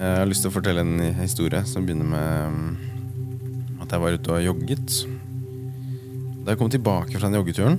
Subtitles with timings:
[0.00, 4.14] Jeg har lyst til å fortelle en historie som begynner med mm, at jeg var
[4.16, 4.94] ute og jogget.
[6.40, 7.76] Da jeg kom tilbake fra den joggeturen,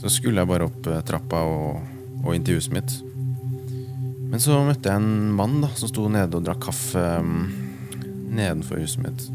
[0.00, 1.82] så skulle jeg bare opp eh, trappa og,
[2.22, 2.94] og inn til huset mitt.
[4.32, 7.44] Men så møtte jeg en mann da, som sto nede og drakk kaffe mm,
[8.32, 9.26] nedenfor huset mitt.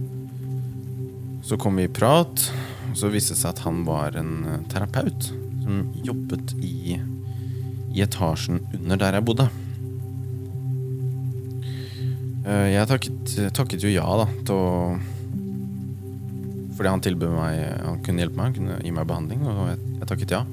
[1.46, 2.48] Så kom vi i prat,
[2.90, 5.30] og så viste det seg at han var en eh, terapeut
[5.62, 6.98] som jobbet i,
[7.94, 9.50] i etasjen under der jeg bodde.
[12.48, 14.68] Eh, Jeg takket, takket jo ja da til å
[16.78, 19.82] Fordi han tilbød meg Han kunne hjelpe meg, han kunne gi meg behandling, og jeg,
[19.98, 20.44] jeg takket ja.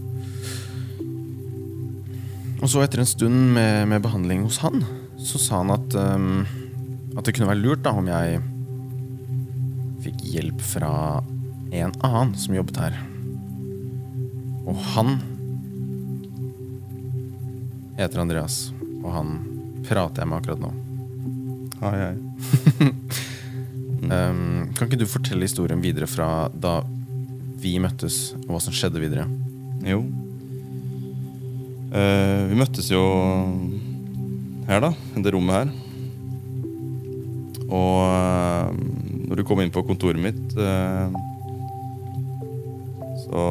[2.64, 4.80] Og så etter en stund med, med behandling hos han,
[5.20, 6.46] så sa han at um,
[7.14, 8.40] At det kunne være lurt da om jeg
[10.04, 10.92] fikk hjelp fra
[11.74, 12.96] en annen som jobbet her.
[14.68, 15.14] Og han
[17.96, 18.58] heter Andreas,
[19.01, 19.32] og han
[19.88, 20.73] prater jeg med akkurat nå.
[21.85, 22.16] Hei, ai.
[24.09, 26.79] Um, kan ikke du fortelle historien videre fra da
[27.60, 29.26] vi møttes, og hva som skjedde videre?
[29.85, 29.99] Jo.
[31.93, 33.02] Uh, vi møttes jo
[34.65, 34.95] her, da.
[35.13, 35.74] I det rommet her.
[37.68, 38.73] Og uh,
[39.29, 41.13] når du kom inn på kontoret mitt, uh,
[43.26, 43.45] så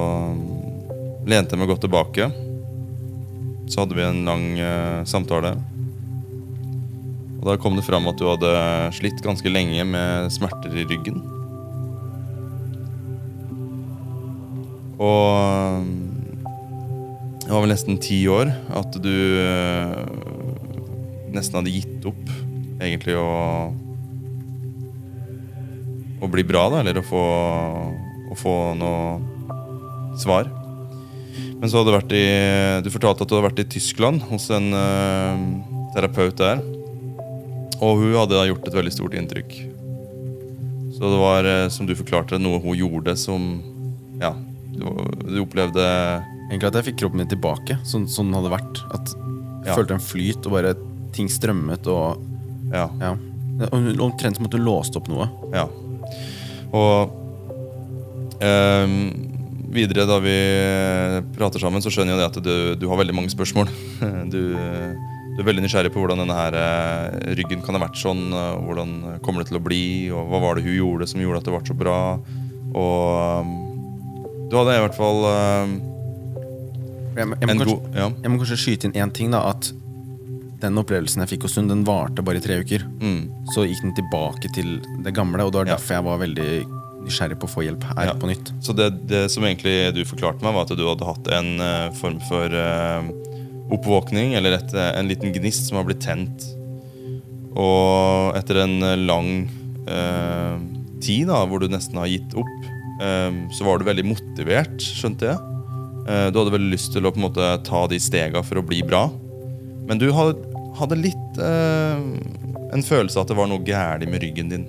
[1.29, 2.31] lente jeg meg godt tilbake.
[3.69, 4.49] Så hadde vi en lang
[5.05, 5.53] samtale.
[7.43, 8.49] Og da kom det fram at du hadde
[8.95, 11.17] slitt ganske lenge med smerter i ryggen.
[15.03, 15.89] Og
[17.43, 19.11] det var vel nesten ti år at du
[19.43, 19.97] eh,
[21.35, 22.31] nesten hadde gitt opp
[22.79, 23.29] egentlig å
[26.23, 27.21] Å bli bra, da, eller å få,
[28.31, 30.47] å få noe svar.
[31.59, 32.23] Men så hadde du vært i
[32.85, 35.43] Du fortalte at du hadde vært i Tyskland hos en uh,
[35.91, 36.63] terapeut der.
[37.83, 39.53] Og hun hadde da gjort et veldig stort inntrykk.
[40.93, 43.47] Så det var, eh, som du forklarte, noe hun gjorde som
[44.21, 44.29] Ja,
[44.73, 44.85] du,
[45.27, 45.81] du opplevde
[46.51, 48.81] Egentlig at jeg fikk kroppen min tilbake, sånn som den hadde vært.
[48.93, 49.75] At jeg Ja.
[49.77, 50.73] følte en flyt, og bare
[51.15, 52.21] ting strømmet, og
[52.73, 52.87] Ja.
[53.01, 53.15] ja.
[53.71, 55.27] Omtrent som at hun låste opp noe.
[55.53, 55.65] ja.
[56.73, 57.11] Og
[58.41, 58.95] ehm,
[59.73, 60.35] videre, da vi
[61.37, 63.69] prater sammen, så skjønner jeg det at du, du har veldig mange spørsmål.
[64.33, 64.41] Du,
[65.35, 68.27] du er veldig nysgjerrig på hvordan denne her eh, ryggen kan ha vært sånn.
[68.67, 69.83] Hvordan kommer det til å bli,
[70.13, 71.97] og hva var det hun gjorde som gjorde at det ble så bra?
[72.73, 73.53] Og ehm,
[74.49, 75.19] du hadde i hvert fall
[77.15, 78.07] Jeg, må- jeg, må en kanskje, Ja.
[78.23, 79.41] jeg må kanskje skyte inn én ting, da.
[79.53, 79.71] At
[80.63, 82.85] den opplevelsen jeg fikk hos hun, den varte bare i tre uker.
[83.01, 83.29] Mm.
[83.53, 85.75] Så gikk den tilbake til det gamle, og det var Ja.
[85.75, 86.65] derfor jeg var veldig
[87.03, 88.13] nysgjerrig på å få hjelp her Ja.
[88.13, 88.51] på nytt.
[88.63, 91.91] Så det, det som egentlig du forklarte meg, var at du hadde hatt en uh,
[91.99, 93.01] form for eh,
[93.73, 96.45] oppvåkning, eller et, eh, en liten gnist som har blitt tent.
[97.53, 99.31] Og etter en eh, lang
[99.87, 100.55] eh,
[101.03, 102.53] tid, da, hvor du nesten har gitt opp,
[103.03, 105.49] eh, så var du veldig motivert, skjønte jeg.
[106.07, 108.65] Eh, du hadde veldig lyst til å på en måte ta de stega for å
[108.65, 109.07] bli bra.
[109.87, 110.39] Men du hadde,
[110.79, 112.07] hadde litt eh,
[112.73, 114.65] en følelse av at det var noe galt med ryggen din.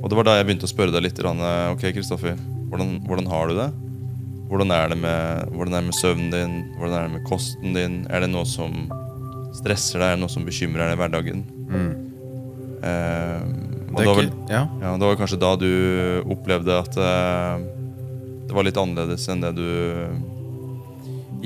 [0.00, 1.20] Og det var da jeg begynte å spørre deg litt.
[1.20, 2.38] Ok, Kristoffer,
[2.72, 3.70] hvordan, hvordan har du det?
[4.50, 6.54] Hvordan er det, med, hvordan er det med søvnen din?
[6.76, 8.00] Hvordan er det med kosten din?
[8.10, 8.72] Er det noe som
[9.54, 10.08] stresser deg?
[10.08, 11.44] Er det noe som bekymrer deg i hverdagen?
[11.70, 11.92] Mm.
[12.82, 13.44] Eh,
[13.90, 14.64] Det var, vel, ja.
[14.80, 15.70] ja, det var kanskje da du
[16.30, 17.64] opplevde at eh,
[18.46, 19.66] det var litt annerledes enn det du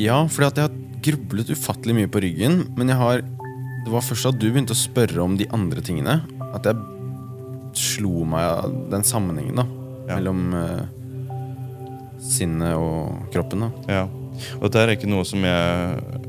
[0.01, 3.21] ja, fordi at jeg har grublet ufattelig mye på ryggen, men har
[3.85, 6.23] Det var først da du begynte å spørre om de andre tingene,
[6.57, 6.77] at jeg
[7.77, 9.67] slo meg av den sammenhengen da
[10.09, 10.17] Ja.
[10.19, 10.85] mellom eh,
[12.25, 13.67] sinnet og kroppen.
[13.67, 14.05] da Ja.
[14.59, 16.23] Og dette er ikke noe som jeg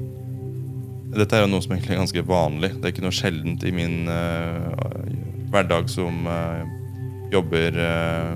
[1.16, 2.74] Dette er jo noe som egentlig er ganske vanlig.
[2.76, 4.76] Det er ikke noe sjeldent i min uh,
[5.54, 6.66] hverdag som uh,
[7.32, 8.36] jobber uh,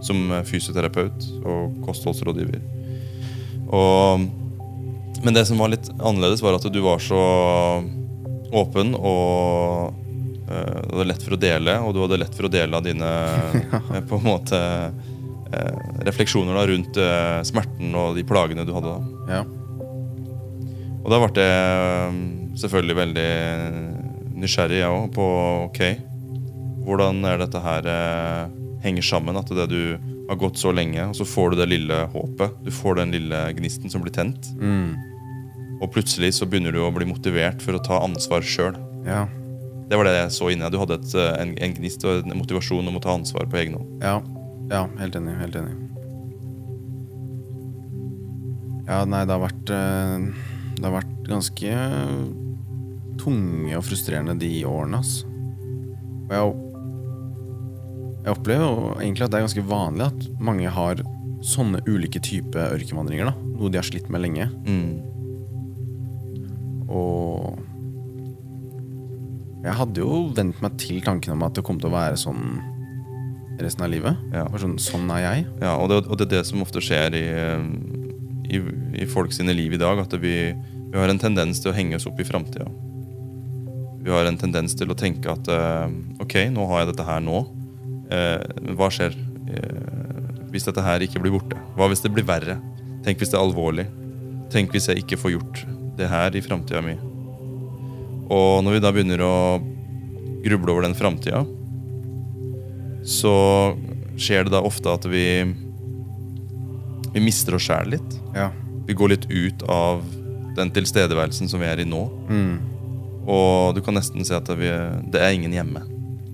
[0.00, 2.62] som fysioterapeut og kostholdsrådgiver.
[3.76, 4.24] Og,
[5.20, 7.20] men det som var litt annerledes, var at du var så
[8.56, 10.00] åpen og
[10.48, 13.12] du hadde lett for å dele, og du hadde lett for å dele av dine
[14.08, 14.58] på en måte
[16.06, 18.94] refleksjoner da, rundt eh, smerten og de plagene du hadde.
[18.94, 19.36] da.
[19.38, 19.42] Ja.
[21.02, 22.16] Og da ble jeg eh,
[22.62, 23.28] selvfølgelig veldig
[24.42, 25.26] nysgjerrig, jeg òg, på
[25.68, 25.82] ok,
[26.86, 28.56] hvordan er dette her eh,
[28.86, 29.38] henger sammen.
[29.38, 29.82] At det du
[30.28, 32.58] har gått så lenge, og så får du det lille håpet.
[32.64, 34.52] Du får den lille gnisten som blir tent.
[34.58, 34.94] Mm.
[35.82, 38.78] Og plutselig så begynner du å bli motivert for å ta ansvar sjøl.
[39.06, 39.26] ja.
[39.92, 40.72] Det var det jeg så inni deg.
[40.72, 43.58] Du hadde et, eh, en, en gnist og en motivasjon om å ta ansvar på
[43.60, 43.90] egen hånd.
[44.00, 44.14] Ja,
[44.72, 45.36] ja, helt enig.
[45.40, 45.76] Helt enig.
[48.88, 50.24] Ja, nei, det har vært eh,
[50.78, 51.76] Det har vært ganske
[53.22, 54.98] tunge og frustrerende, de årene.
[54.98, 55.22] ass.
[56.26, 56.54] Og jeg,
[58.24, 61.02] jeg opplever egentlig at det er ganske vanlig at mange har
[61.42, 63.30] sånne ulike typer ørkenvandringer.
[63.30, 63.34] da.
[63.58, 64.48] Noe de har slitt med lenge.
[64.66, 64.92] Mm.
[66.92, 67.60] Og
[69.62, 72.56] jeg hadde jo vent meg til tanken om at det kom til å være sånn
[73.64, 74.20] resten av livet.
[74.34, 74.44] Ja.
[74.60, 75.48] Sånn, sånn er jeg.
[75.62, 77.26] Ja, og det, og det er det som ofte skjer i,
[78.52, 78.62] i,
[79.02, 80.02] i folk sine liv i dag.
[80.02, 82.68] At vi, vi har en tendens til å henge oss opp i framtida.
[84.02, 85.92] Vi har en tendens til å tenke at eh,
[86.22, 87.44] ok, nå har jeg dette her nå.
[88.10, 91.58] Eh, hva skjer eh, hvis dette her ikke blir borte?
[91.78, 92.58] Hva hvis det blir verre?
[93.06, 93.86] Tenk hvis det er alvorlig?
[94.52, 95.62] Tenk hvis jeg ikke får gjort
[95.98, 96.96] det her i framtida mi?
[98.32, 99.34] Og når vi da begynner å
[100.42, 101.44] gruble over den framtida,
[103.04, 103.34] så
[104.20, 105.26] skjer det da ofte at vi
[107.12, 108.18] vi mister oss sjæl litt.
[108.36, 108.50] Ja.
[108.86, 110.02] Vi går litt ut av
[110.56, 112.02] den tilstedeværelsen som vi er i nå.
[112.28, 112.54] Mm.
[113.28, 114.70] Og du kan nesten si at vi,
[115.12, 115.84] det er ingen hjemme.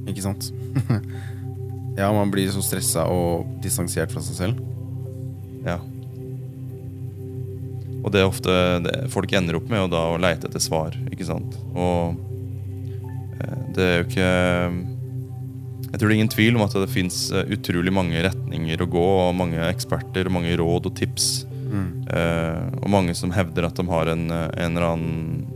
[0.08, 0.50] Ikke sant?
[2.00, 4.62] ja, man blir så stressa og distansert fra seg selv.
[5.66, 5.80] Ja.
[7.98, 8.54] Og det er ofte
[8.84, 11.58] det folk ender opp med å da å leite etter svar, ikke sant.
[11.74, 12.14] Og
[13.42, 14.30] eh, det er jo ikke
[15.88, 19.06] Jeg tror det er ingen tvil om at det fins utrolig mange retninger å gå,
[19.28, 21.28] og mange eksperter og mange råd og tips.
[21.68, 25.46] Eh, og mange som hevder at de har en, en eller annen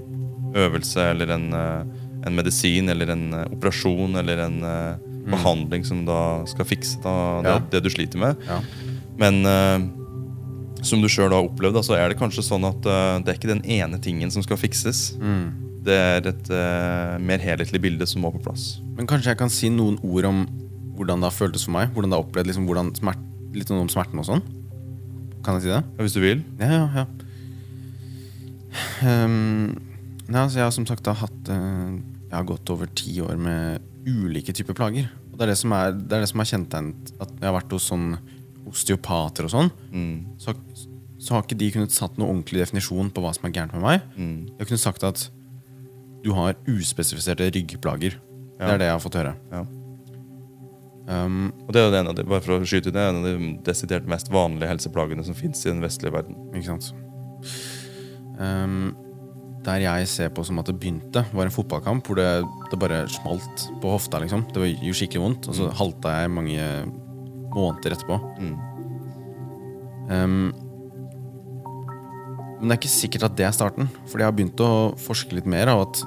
[0.59, 5.31] øvelse eller en, eh, en medisin eller en eh, operasjon eller en mm.
[5.33, 6.21] behandling som da
[6.51, 7.63] skal fikse da, det, Ja.
[7.73, 8.45] det du sliter med.
[8.49, 8.61] Ja.
[9.21, 9.89] Men eh,
[10.83, 13.53] som du sjøl har opplevd, så er det kanskje sånn at uh, det er ikke
[13.53, 15.13] den ene tingen som skal fikses.
[15.23, 15.72] Mm.
[15.83, 18.77] Det er et uh, mer helhetlig bilde som må på plass.
[18.97, 20.45] Men kanskje jeg kan si noen ord om
[20.97, 21.91] hvordan det har føltes for meg?
[21.95, 24.41] Hvordan det har opplevd liksom, hvordan smert, Litt sånn om smerten og sånn?
[25.45, 25.83] Kan jeg si det?
[25.83, 26.39] Ja, hvis du vil.
[26.57, 27.07] Ja, ja, ja.
[29.05, 29.75] Um,
[30.31, 33.37] ja altså jeg har som sagt da hatt uh, Jeg har gått over ti år
[33.37, 35.11] med ulike typer plager.
[35.33, 37.59] Og det er det som er, det er, det som er kjennetegnet at jeg har
[37.59, 38.09] vært hos sånn
[38.69, 39.71] osteopater og sånn.
[39.93, 40.17] Mm.
[40.41, 40.55] Så,
[41.21, 43.85] så har ikke de kunnet satt noe ordentlig definisjon på hva som er gærent med
[43.85, 44.09] meg.
[44.17, 44.37] Mm.
[44.49, 45.27] De har kunnet sagt at
[46.25, 48.19] du har uspesifiserte ryggplager.
[48.59, 49.35] Det er det jeg har fått høre.
[49.51, 49.63] Ja.
[51.03, 53.19] Um, Og det er jo en av de, bare for å skyte det er en
[53.19, 56.37] av de desidert mest vanlige helseplagene som fins i den vestlige verden.
[56.55, 56.93] Ikke sant
[58.39, 58.95] Um,
[59.67, 62.25] Der jeg ser på som at det begynte Var en fotballkamp Hvor det,
[62.71, 66.31] det bare smalt på hofta liksom Det var jo skikkelig vondt Og så halta jeg
[66.33, 66.69] mange
[67.53, 68.55] måneder etterpå Mm.
[70.11, 70.53] Ehm,
[72.63, 74.73] Men det er ikke sikkert at det er starten Fordi jeg har begynt å
[75.03, 76.05] forske litt mer Av at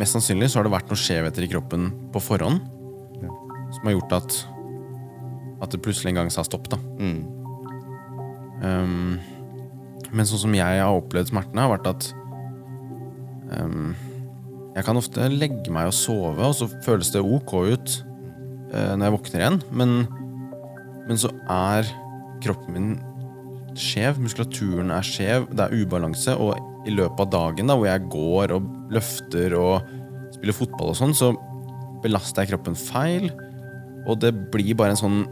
[0.00, 2.58] mest sannsynlig så har det vært noen skjevheter i kroppen På forhånd
[3.22, 3.30] Ja.
[3.76, 4.40] Som har gjort at
[5.62, 7.22] At det plutselig en gang sa stopp da Mm.
[8.64, 9.16] Um,
[10.14, 12.06] men sånn som jeg har opplevd smertene, har vært at
[13.58, 13.90] um,
[14.76, 17.96] Jeg kan ofte legge meg og sove, og så føles det ok ut
[18.72, 19.58] uh, når jeg våkner igjen.
[19.74, 19.92] Men,
[21.10, 21.90] men så er
[22.44, 22.88] kroppen min
[23.80, 24.20] skjev.
[24.22, 26.36] Muskulaturen er skjev, det er ubalanse.
[26.40, 29.94] Og i løpet av dagen da, hvor jeg går og løfter og
[30.36, 31.32] spiller fotball og sånn, så
[32.04, 33.30] belaster jeg kroppen feil.
[34.04, 35.24] Og det blir bare en sånn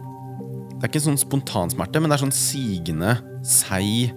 [0.73, 3.13] det er ikke en sånn spontansmerte, men det er sånn sigende,
[3.47, 4.11] seig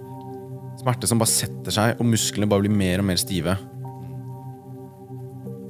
[0.80, 3.54] smerte som bare setter seg, og musklene bare blir mer og mer stive.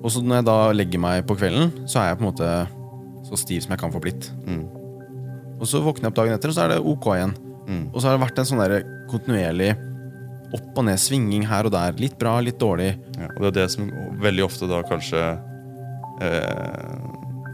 [0.01, 2.51] Og så når jeg da legger meg på kvelden, så er jeg på en måte
[3.27, 4.31] så stiv som jeg kan få blitt.
[4.47, 4.65] Mm.
[5.57, 7.37] Og så våkner jeg opp dagen etter, og så er det ok igjen.
[7.67, 7.85] Mm.
[7.93, 9.73] Og så har det vært en sånn der kontinuerlig
[10.55, 11.93] opp og ned, svinging her og der.
[11.99, 12.93] Litt bra, litt dårlig.
[13.19, 13.89] Ja, og det er det som
[14.23, 15.23] veldig ofte da kanskje
[16.23, 16.95] eh,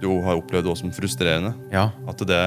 [0.02, 1.54] du har opplevd også som frustrerende.
[1.72, 2.42] Ja, At det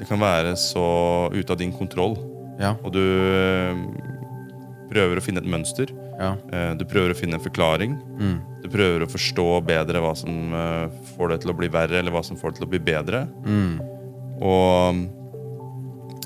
[0.00, 2.16] Det kan være så ute av din kontroll,
[2.58, 3.78] ja, og du eh,
[4.90, 5.88] prøver å finne et mønster.
[6.18, 6.34] ja.
[6.52, 7.94] Eh, du prøver å finne en forklaring.
[8.18, 11.98] Mm, Du prøver å forstå bedre hva som eh, får det til å bli verre,
[11.98, 13.26] eller hva som får det til å bli bedre.
[13.46, 13.80] mm,
[14.42, 15.04] Og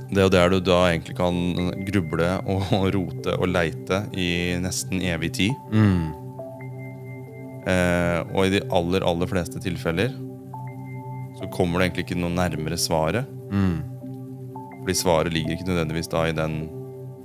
[0.09, 1.37] det er der du da egentlig kan
[1.89, 5.69] gruble og rote og leite i nesten evig tid.
[5.73, 6.19] mm,
[7.69, 10.15] Eh, og i de aller, aller fleste tilfeller
[11.39, 13.29] så kommer du egentlig ikke noe nærmere svaret.
[13.53, 13.79] mm.
[14.79, 16.55] Fordi svaret ligger ikke nødvendigvis da i den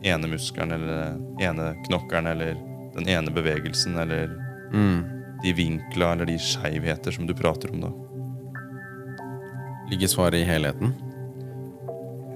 [0.04, 2.58] ene muskelen eller den ene knokkelen eller
[2.98, 4.34] den ene bevegelsen eller
[4.74, 4.98] mm.
[5.46, 7.92] de vinkla eller de skeivheter som du prater om da.
[9.94, 10.92] Ligger svaret i helheten?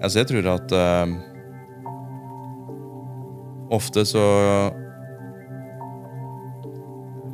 [0.01, 1.08] Altså, jeg tror at uh,
[3.74, 4.25] ofte så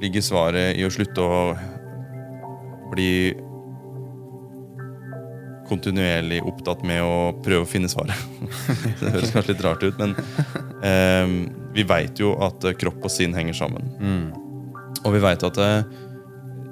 [0.04, 1.42] ligger svaret i å slutte å
[2.94, 3.34] bli
[5.70, 8.16] kontinuerlig opptatt med å prøve å finne svaret.
[9.02, 10.16] det høres kanskje litt rart ut, men
[10.84, 11.28] uh,
[11.74, 13.92] vi veit jo at kropp og sinn henger sammen.
[14.00, 14.44] Mm.
[15.04, 15.82] Og vi veit at eh,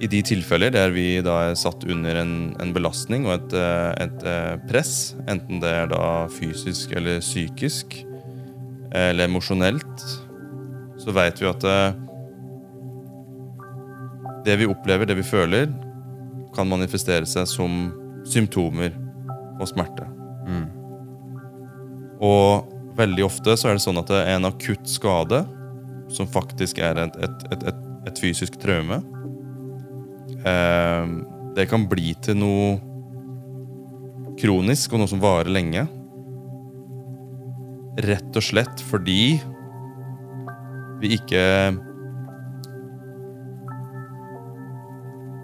[0.02, 3.92] i de tilfeller der vi da er satt under en, en belastning og et, eh,
[4.08, 8.00] et eh, press, enten det er da fysisk eller psykisk
[8.98, 10.06] eller emosjonelt,
[11.00, 11.94] så veit vi at eh,
[14.46, 15.70] det vi opplever, det vi føler,
[16.56, 17.92] kan manifestere seg som
[18.28, 18.96] symptomer
[19.62, 20.08] og smerte.
[20.50, 20.68] Mm.
[22.26, 25.44] Og veldig ofte så er det sånn at det er en akutt skade,
[26.12, 27.68] som faktisk er et, et, et,
[28.10, 29.00] et, fysisk traume,
[30.42, 32.80] det kan bli til noe
[34.42, 35.86] kronisk og noe som varer lenge.
[38.02, 39.36] Rett og slett fordi
[41.02, 41.44] vi ikke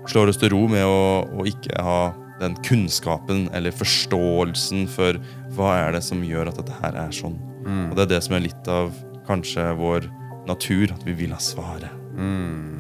[0.08, 2.01] slår oss til ro med å, å ikke ha
[2.39, 5.18] den kunnskapen eller forståelsen for
[5.58, 7.38] hva er det som gjør at dette her er sånn.
[7.66, 7.89] Mm.
[7.89, 8.94] Og det er det som er litt av
[9.27, 10.08] kanskje vår
[10.48, 11.92] natur, at vi vil ha svaret.
[12.16, 12.77] Mm.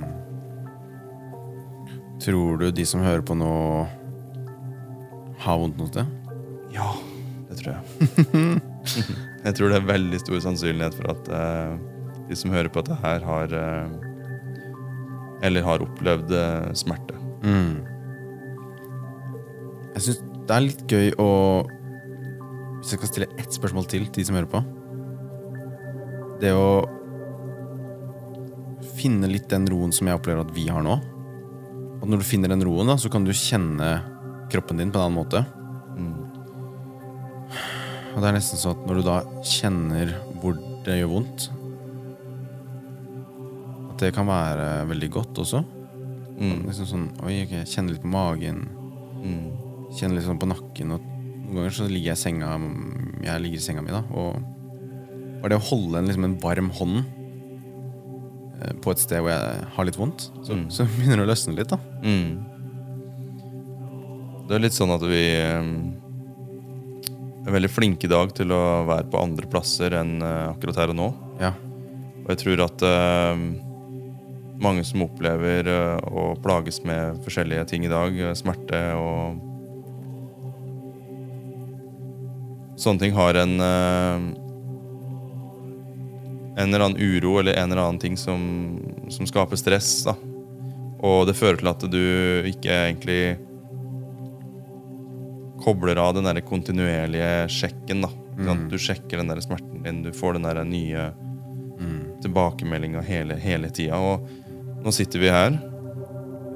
[2.27, 3.49] Tror du de som hører på nå,
[5.39, 6.09] har vondt noe sted?
[6.73, 6.89] Ja,
[7.47, 8.59] det tror jeg.
[9.45, 11.77] jeg tror det er veldig stor sannsynlighet for at uh,
[12.27, 13.87] de som hører på dette her, har uh,
[15.47, 17.15] Eller har opplevd uh, smerte.
[17.47, 17.79] Mm.
[19.95, 21.31] Jeg syns det er litt gøy å
[22.77, 24.61] Hvis jeg skal stille ett spørsmål til til de som hører på
[26.43, 26.69] Det å
[28.97, 30.97] finne litt den roen som jeg opplever at vi har nå.
[32.01, 33.97] Og når du finner den roen, da, så kan du kjenne
[34.51, 35.43] kroppen din på en annen måte.
[35.97, 36.27] Mm.
[38.15, 41.47] Og det er nesten sånn at når du da kjenner hvor det gjør vondt
[43.91, 45.61] At det kan være veldig godt også.
[46.37, 46.63] Mm.
[46.67, 48.63] Liksom sånn, Oi, ok, kjenne litt på magen.
[49.21, 49.45] Mm.
[49.97, 50.95] Kjenne litt sånn på nakken.
[50.95, 52.53] Og noen ganger så ligger jeg i senga
[53.25, 54.03] Jeg ligger i senga mi, da.
[54.13, 54.37] Og
[55.41, 57.03] bare det å holde en, liksom, en varm hånd
[58.81, 60.67] på et sted hvor jeg har litt vondt, så, Mm.
[60.73, 61.77] så begynner det å løsne litt, da.
[62.01, 62.31] Mm.
[64.47, 65.69] Det er litt sånn at vi eh,
[67.47, 70.93] er veldig flinke i dag til å være på andre plasser enn eh, akkurat her
[70.95, 71.09] og nå.
[71.41, 71.51] Ja.
[72.23, 73.35] Og jeg tror at uh,
[74.59, 79.43] mange som opplever eh, å plages med forskjellige ting i dag, eh, smerte og
[82.77, 84.25] Sånne ting har en eh,
[86.57, 88.41] En eller annen uro eller en eller annen ting som,
[89.13, 90.03] som skaper stress.
[90.07, 90.15] da.
[91.05, 92.01] Og det fører til at du
[92.49, 93.21] ikke egentlig
[95.61, 98.01] kobler av den der kontinuerlige sjekken.
[98.07, 98.09] da.
[98.37, 98.67] Mm.
[98.71, 101.11] Du sjekker den der smerten din, du får den der nye
[101.77, 102.21] Mm.
[102.23, 103.97] tilbakemeldinga hele, hele tida.
[104.01, 104.25] Og
[104.83, 105.57] nå sitter vi her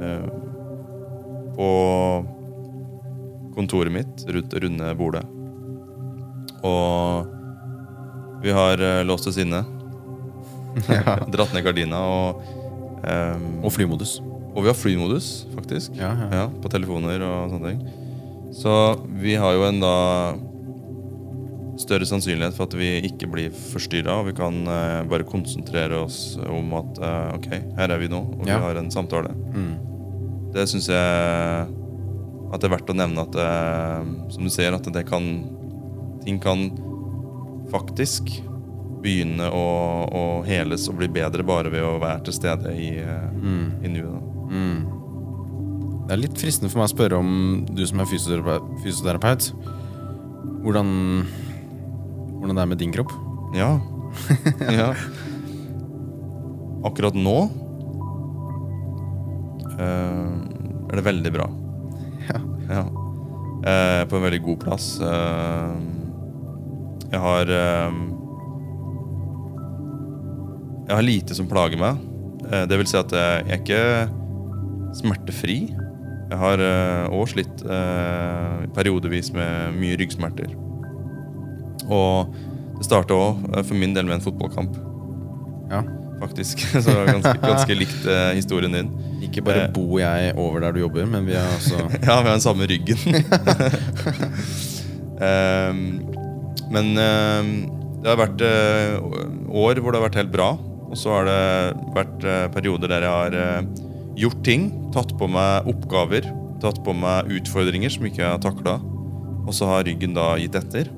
[0.01, 0.23] eh,
[1.53, 1.67] på
[3.53, 5.21] kontoret mitt, rundt runde bordet.
[6.65, 7.29] Og
[8.41, 9.61] vi har eh, låst oss inne.
[10.89, 11.17] Ja.
[11.33, 12.41] Dratt ned gardina og
[13.03, 14.19] um, Og flymodus.
[14.55, 15.95] og vi har flymodus, faktisk.
[15.99, 16.29] Ja, ja.
[16.41, 17.83] Ja, på telefoner og sånne ting.
[18.55, 18.71] Så
[19.21, 19.93] vi har jo en da
[21.81, 26.35] større sannsynlighet for at vi ikke blir forstyrra, og vi kan uh, bare konsentrere oss
[26.43, 27.47] om at uh, ok,
[27.79, 28.59] her er vi nå, og Ja.
[28.59, 29.31] vi har en samtale.
[29.55, 29.71] Mm.
[30.53, 30.99] Det syns jeg
[32.51, 34.03] at det er verdt å nevne at uh,
[34.35, 35.31] som du ser, at det kan
[36.21, 36.67] Ting kan
[37.71, 38.27] faktisk
[39.01, 39.65] begynne å,
[40.05, 42.91] å heles og bli bedre bare ved å være til stede i,
[43.41, 43.67] Mm.
[43.81, 44.21] i nuet.
[44.51, 44.81] Mm.
[46.07, 47.29] Det er litt fristende for meg å spørre om
[47.71, 49.51] du som er fysioterapeut, fysioterapeut
[50.61, 50.89] hvordan,
[52.37, 53.13] hvordan det er med din kropp.
[53.55, 53.69] Ja.
[54.79, 54.89] ja.
[56.85, 57.37] Akkurat nå
[59.77, 60.31] uh,
[60.89, 61.47] er det veldig bra.
[62.27, 62.41] Ja.
[62.71, 62.83] Ja.
[63.61, 64.93] Uh, på en veldig god plass.
[64.99, 65.77] Uh,
[67.11, 67.55] jeg har
[70.87, 72.01] Jeg har lite som plager meg.
[72.51, 73.81] Eh, det vil si at jeg er ikke
[75.01, 75.59] smertefri.
[76.31, 76.61] Jeg har
[77.11, 80.53] òg slitt eh, periodevis med mye ryggsmerter.
[81.91, 82.31] Og
[82.77, 84.77] det starta òg for min del med en fotballkamp,
[85.71, 85.81] Ja.
[86.21, 86.59] faktisk.
[86.83, 88.89] Så det ganske, ganske likt eh, historien din.
[89.27, 89.71] Ikke bare Eh.
[89.75, 92.67] bor jeg over der du jobber, men vi har også Ja, vi har den samme
[92.67, 92.97] ryggen.
[95.21, 95.81] Ehm,
[96.73, 97.49] men ehm,
[98.01, 98.95] det har vært eh,
[99.53, 100.47] år hvor det har vært helt bra.
[100.91, 101.41] Og så har det
[101.95, 103.83] vært eh, perioder der jeg har eh,
[104.19, 106.27] gjort ting, tatt på meg oppgaver,
[106.61, 108.75] tatt på meg utfordringer som ikke jeg har takla.
[109.47, 110.91] Og så har ryggen da gitt etter.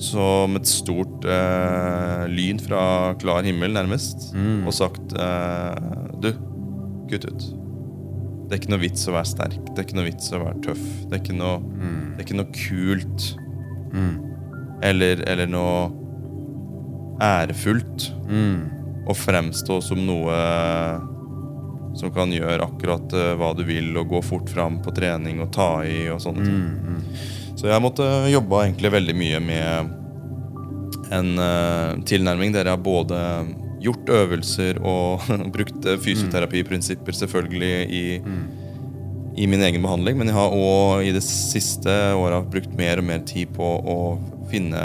[0.00, 2.80] Som et stort eh, lyn fra
[3.20, 4.64] klar himmel, nærmest, Mm.
[4.66, 5.90] og sagt eh,
[6.24, 6.30] Du,
[7.12, 7.44] kutt ut.
[8.48, 9.60] Det er ikke noe vits å være sterk.
[9.70, 10.82] Det er ikke noe vits å være tøff.
[11.10, 12.00] Det er ikke noe, mm.
[12.16, 13.28] det er ikke noe kult
[13.92, 14.12] Mm.
[14.86, 15.90] eller, eller noe
[17.20, 18.60] ærefullt Mm.
[19.10, 20.36] Å fremstå som noe
[21.94, 25.50] som kan gjøre akkurat eh, hva du vil, og gå fort fram på trening og
[25.54, 26.60] ta i og sånne ting.
[26.60, 27.00] Mm.
[27.58, 29.96] Så jeg måtte jobbe egentlig veldig mye med
[31.10, 33.18] en uh, tilnærming der jeg har både
[33.82, 38.04] gjort øvelser og brukt eh, fysioterapiprinsipper selvfølgelig i,
[39.40, 43.08] i min egen behandling, men jeg har òg i det siste året brukt mer og
[43.10, 43.98] mer tid på å
[44.52, 44.84] finne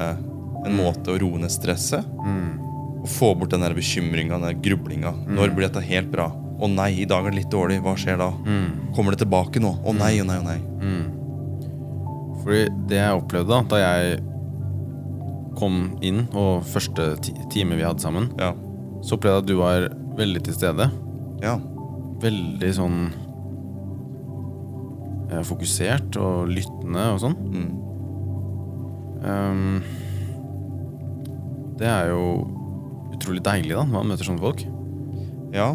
[0.65, 2.64] en måte å roe ned stresset Mm.
[3.05, 5.11] Og få bort den der bekymringa, den der grublinga.
[5.29, 6.31] Når blir dette helt bra?
[6.55, 7.81] Å nei, i dag er det litt dårlig.
[7.83, 8.31] Hva skjer da?
[8.47, 8.93] Mm.
[8.95, 9.73] Kommer det tilbake nå?
[9.85, 10.59] Å nei, å nei, å nei.
[12.45, 14.19] Fordi det jeg opplevde da Da jeg
[15.57, 17.13] kom inn, og første
[17.53, 18.51] time vi hadde sammen, Ja.
[19.05, 19.85] så opplevde jeg at du var
[20.19, 20.89] veldig til stede.
[21.43, 21.55] Ja.
[22.23, 22.97] Veldig sånn
[25.31, 27.37] eh, fokusert og lyttende og sånn.
[27.55, 27.71] Mm.
[29.25, 29.83] Um,
[31.79, 32.25] det er jo
[33.15, 34.65] utrolig deilig da når man møter sånne folk.
[35.55, 35.69] Ja,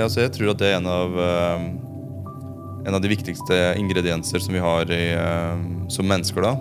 [0.00, 1.66] altså jeg tror at det er en av eh,
[2.86, 6.40] En av de viktigste ingredienser som vi har i, eh, som mennesker.
[6.44, 6.52] da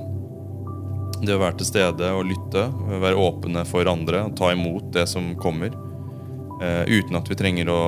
[1.22, 2.64] Det å være til stede og lytte,
[3.04, 5.70] være åpne for andre og ta imot det som kommer.
[6.62, 7.80] eh, uten at vi trenger å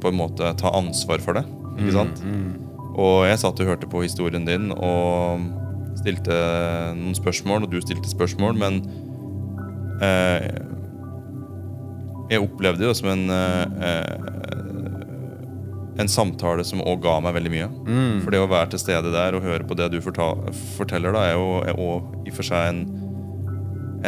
[0.00, 1.44] på en måte ta ansvar for det.
[1.76, 2.20] Ikke sant?
[2.96, 5.40] Og jeg satt og hørte på historien din og
[5.98, 6.32] stilte
[6.94, 8.80] noen spørsmål, og du stilte spørsmål, men
[10.00, 10.46] eh,
[12.30, 14.74] jeg opplevde det som en eh,
[15.98, 17.68] en samtale som òg ga meg veldig mye.
[18.24, 21.36] For det å være til stede der og høre på det du forteller, da, er
[21.36, 22.80] jo er også i og for seg en,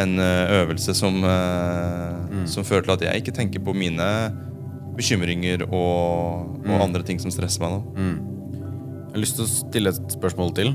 [0.03, 4.09] en eh, øvelse som, eh, som fører til at jeg ikke tenker på mine
[4.97, 7.77] bekymringer og, og andre ting som stresser meg.
[7.77, 8.03] Da.
[8.03, 8.19] Mm.
[9.07, 10.75] Jeg har lyst til å stille et spørsmål til.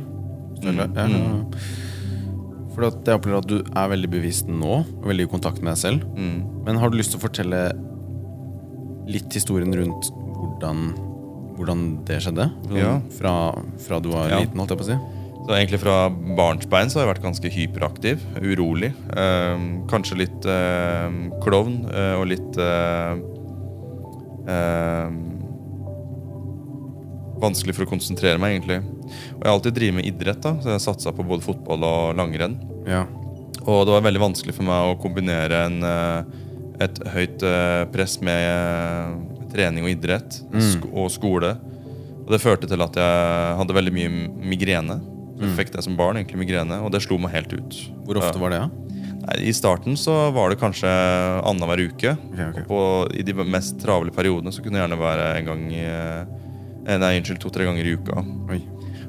[0.62, 0.88] Stille.
[0.88, 1.90] Mm, Ja.
[2.72, 5.80] For jeg opplever at du er veldig bevisst nå, og veldig i kontakt med deg
[5.82, 6.06] selv.
[6.16, 6.38] Mm.
[6.66, 7.64] Men har du lyst til å fortelle
[9.12, 10.86] litt historien rundt hvordan,
[11.58, 12.48] hvordan det skjedde?
[12.70, 12.94] Sånn Ja.
[13.18, 13.34] Fra,
[13.78, 14.40] fra du var Ja.
[14.40, 15.00] liten, holdt jeg på å si?
[15.42, 18.94] Så egentlig fra barnsbein så har jeg vært ganske hyperaktiv, urolig.
[19.18, 19.58] Eh,
[19.90, 21.10] kanskje litt eh,
[21.42, 23.18] klovn og litt eh,
[24.48, 25.10] eh,
[27.42, 28.80] Vanskelig for å konsentrere meg, egentlig.
[28.82, 32.16] Og jeg har alltid drevet med idrett, da, så jeg satsa på både fotball og
[32.20, 32.60] langrenn.
[32.86, 33.06] Ja.
[33.62, 38.18] Og det var veldig vanskelig for meg å kombinere en, eh, et høyt eh, press
[38.26, 39.16] med eh,
[39.52, 41.56] trening og idrett sk og skole.
[42.24, 44.12] Og det førte til at jeg hadde veldig mye
[44.54, 45.02] migrene.
[45.36, 47.78] Så jeg fikk det som barn, egentlig migrene, og det slo meg helt ut.
[48.06, 48.62] Hvor ofte var det?
[48.62, 48.92] Ja?
[49.22, 50.90] Nei, I starten så var det kanskje
[51.46, 52.14] annenhver uke.
[52.14, 52.64] Okay, okay.
[52.64, 52.80] Og på,
[53.18, 55.84] I de mest travle periodene så kunne det gjerne være en gang i,
[56.86, 58.24] Nei, unnskyld, to-tre ganger i uka.
[58.52, 58.62] Oi.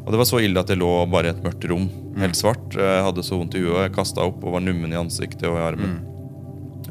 [0.02, 1.86] Og det var så ille at jeg lå bare i et mørkt rom,
[2.18, 2.74] helt svart.
[2.74, 5.66] Jeg hadde så vondt i huet, kasta opp og var nummen i ansiktet og i
[5.68, 6.00] armen.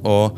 [0.07, 0.37] Og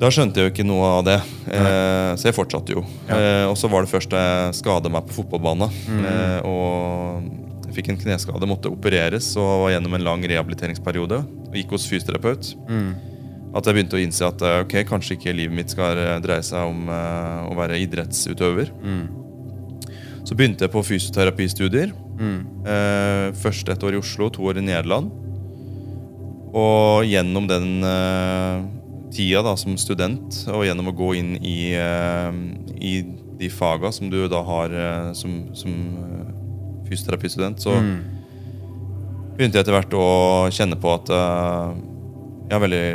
[0.00, 1.18] da skjønte jeg jo ikke noe av det,
[1.54, 2.82] eh, så jeg fortsatte jo.
[3.06, 5.68] Eh, og så var det først da jeg skada meg på fotballbane.
[6.10, 11.20] Eh, og jeg fikk en kneskade, måtte opereres og var gjennom en lang rehabiliteringsperiode.
[11.50, 12.54] Og gikk hos fysioterapeut.
[13.54, 16.42] At jeg begynte å innse at eh, ok, kanskje ikke livet mitt skal eh, dreie
[16.42, 18.72] seg om eh, å være idrettsutøver.
[20.24, 21.92] Så begynte jeg på fysioterapistudier.
[22.66, 25.12] Eh, først et år i Oslo, to år i Nederland.
[26.54, 27.82] Og gjennom den
[29.14, 32.92] tida da, som student, og gjennom å gå inn i, i
[33.38, 34.74] de faga som du da har
[35.18, 35.74] som, som
[36.86, 37.74] fysioterapistudent, så
[39.34, 40.06] begynte jeg etter hvert å
[40.54, 42.86] kjenne på at jeg har veldig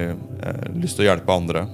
[0.44, 1.66] eh, lyst til å hjelpe andre.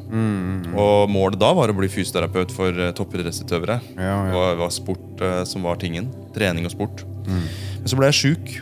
[0.75, 3.79] Og målet da var å bli fysioterapeut for eh, toppidrettsutøvere.
[3.97, 4.17] Ja, ja.
[4.29, 6.09] Det var, var sport eh, som var tingen.
[6.35, 7.05] Trening og sport.
[7.25, 8.55] Men så ble jeg sjuk.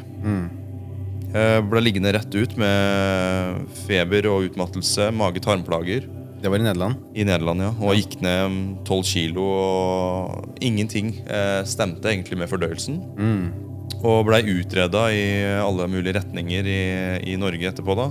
[1.33, 6.05] Jeg ble liggende rett ut med feber og utmattelse, mage-tarmplager.
[6.43, 6.99] Det var i Nederland.
[7.15, 7.71] I Nederland, ja.
[7.81, 9.45] Og gikk ned tolv kilo.
[9.47, 12.99] Og ingenting eh, stemte egentlig med fordøyelsen.
[14.03, 15.23] Og blei utreda i
[15.63, 16.81] alle mulige retninger i,
[17.33, 17.95] i Norge etterpå.
[17.95, 18.09] da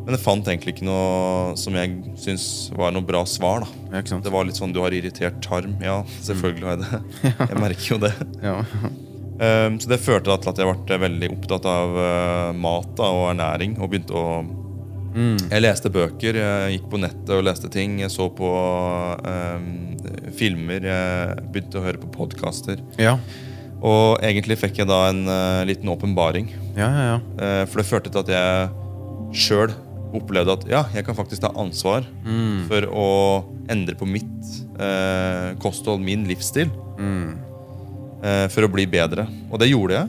[0.00, 2.44] Men jeg fant egentlig ikke noe som jeg syns
[2.76, 3.66] var noe bra svar.
[3.66, 4.20] da Ja?
[4.24, 5.76] Det var litt sånn du har irritert tarm.
[5.84, 7.02] Ja, selvfølgelig har jeg det.
[7.50, 8.12] Jeg merker jo det.
[8.42, 8.56] Ja.
[9.40, 13.30] Um, så det førte til at jeg ble veldig opptatt av uh, mat da, og
[13.30, 13.78] ernæring.
[13.80, 14.24] Og begynte å
[15.50, 17.98] Jeg leste bøker, jeg gikk på nettet og leste ting.
[18.02, 19.70] Jeg så på um,
[20.36, 22.82] filmer, jeg begynte å høre på podkaster.
[23.00, 23.16] Ja.
[23.80, 26.52] Og egentlig fikk jeg da en uh, liten åpenbaring.
[26.76, 27.20] Ja, ja, ja.
[27.40, 29.72] Uh, for det førte til at jeg sjøl
[30.16, 32.04] opplevde at ja, jeg kan faktisk ta ansvar
[32.68, 33.06] for å
[33.70, 34.48] endre på mitt
[34.80, 36.70] eh, kosthold, min livsstil.
[38.22, 39.26] eh, for å bli bedre.
[39.50, 40.08] Og det gjorde jeg.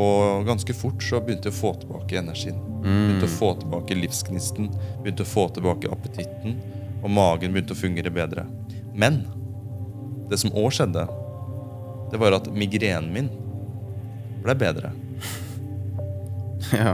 [0.00, 2.56] Og ganske fort så begynte jeg å få tilbake energien.
[2.82, 4.70] Begynte å få tilbake livsgnisten,
[5.02, 6.54] begynte å få tilbake appetitten,
[7.02, 8.46] og magen begynte å fungere bedre.
[8.94, 9.22] Men
[10.30, 11.04] det som òg skjedde,
[12.12, 13.28] det var at migrenen min
[14.42, 14.92] ble bedre.
[16.72, 16.92] Ja.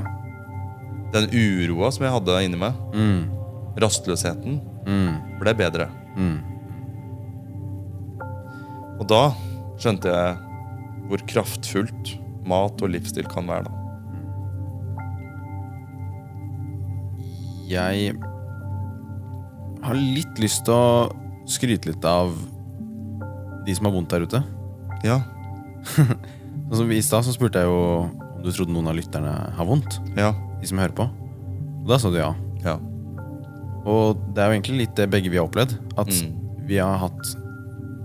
[1.12, 3.30] Den uroa som jeg hadde inni meg, Mm.
[3.78, 5.38] rastløsheten, Mm.
[5.40, 5.88] ble bedre.
[6.16, 6.40] Mm.
[9.00, 9.30] Og da
[9.78, 10.36] skjønte jeg
[11.08, 13.64] hvor kraftfullt mat og livsstil kan være.
[13.64, 13.70] da.
[17.66, 18.14] Jeg
[19.82, 21.12] har litt lyst til å
[21.50, 22.32] skryte litt av
[23.66, 24.42] de som har vondt der ute.
[25.06, 25.20] Ja,
[26.74, 27.78] Sånn I stad spurte jeg jo
[28.10, 29.98] om du trodde noen av lytterne har vondt.
[30.18, 31.06] ja, De som hører på.
[31.82, 32.32] Og da sa du ja.
[32.64, 32.76] ja.
[33.86, 35.76] Og det er jo egentlig litt det begge vi har opplevd.
[35.98, 36.32] At Mm.
[36.66, 37.34] vi har hatt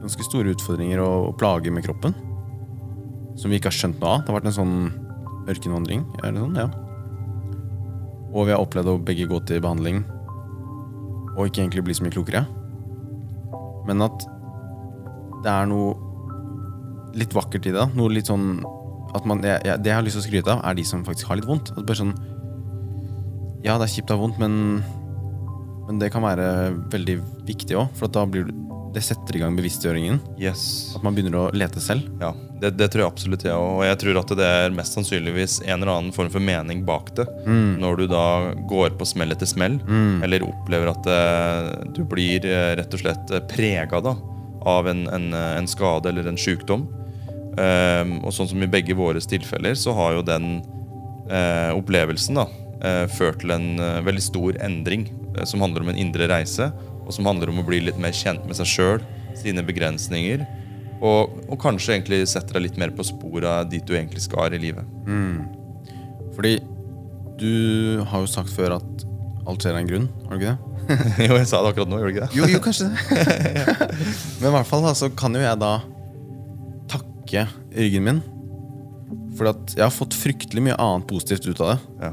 [0.01, 2.13] ganske store utfordringer og, plager med kroppen.
[3.37, 4.21] Som vi ikke har skjønt noe av.
[4.25, 4.75] Det har vært en sånn
[5.49, 6.05] ørkenvandring.
[6.23, 6.55] Er det sånn?
[6.59, 6.67] Ja.
[8.33, 10.03] Og vi har opplevd å begge gå til behandling
[11.37, 12.45] og ikke egentlig bli så mye klokere.
[13.87, 14.25] Men at
[15.43, 15.95] det er noe
[17.17, 17.87] litt vakkert i det.
[17.97, 18.61] Noe litt sånn
[19.15, 21.03] at man, jeg, jeg, Det jeg har lyst til å skryte av, er de som
[21.03, 21.71] faktisk har litt vondt.
[21.75, 22.13] At bare sånn
[23.65, 24.81] Ja, det er kjipt og vondt, men
[25.91, 27.17] men det kan være veldig
[27.49, 28.45] viktig òg, for at da blir
[28.91, 30.19] det setter i gang bevisstgjøringen.
[30.39, 30.61] Yes.
[30.97, 32.09] At man begynner å lete selv.
[32.19, 33.69] Ja, det, det tror jeg absolutt jeg òg.
[33.79, 37.13] Og jeg tror at det er mest sannsynligvis en eller annen form for mening bak
[37.15, 37.25] det.
[37.47, 38.25] Når du da
[38.67, 39.79] går på smell etter smell,
[40.27, 44.15] eller opplever at eh, du blir eh, rett og slett prega da,
[44.67, 46.87] av en, en, eh, en skade eller en sykdom.
[47.51, 50.61] Um, og sånn som i begge våre tilfeller, så har jo den
[51.27, 52.60] uh, opplevelsen da, eh,
[53.11, 57.13] ført til en eh, veldig stor endring, eh, som handler om en indre reise, og
[57.13, 59.05] som handler om å bli litt mer kjent med seg sjøl,
[59.37, 60.43] sine begrensninger,
[61.01, 64.59] og, og kanskje egentlig setter deg litt mer på sporet dit du egentlig skal i
[64.61, 64.85] livet.
[66.35, 66.59] Fordi
[67.41, 69.05] du har jo sagt før at
[69.49, 70.67] alt skjer av en grunn, har du ikke det?
[71.27, 72.37] jo, jeg sa det akkurat nå, gjorde du ikke det?
[72.37, 72.99] Jo, jo, kanskje det.
[74.41, 75.71] Men i hvert fall så kan jo jeg da
[76.91, 78.21] takke ryggen min.
[79.37, 81.79] For at jeg har fått fryktelig mye annet positivt ut av det.
[82.03, 82.11] Ja.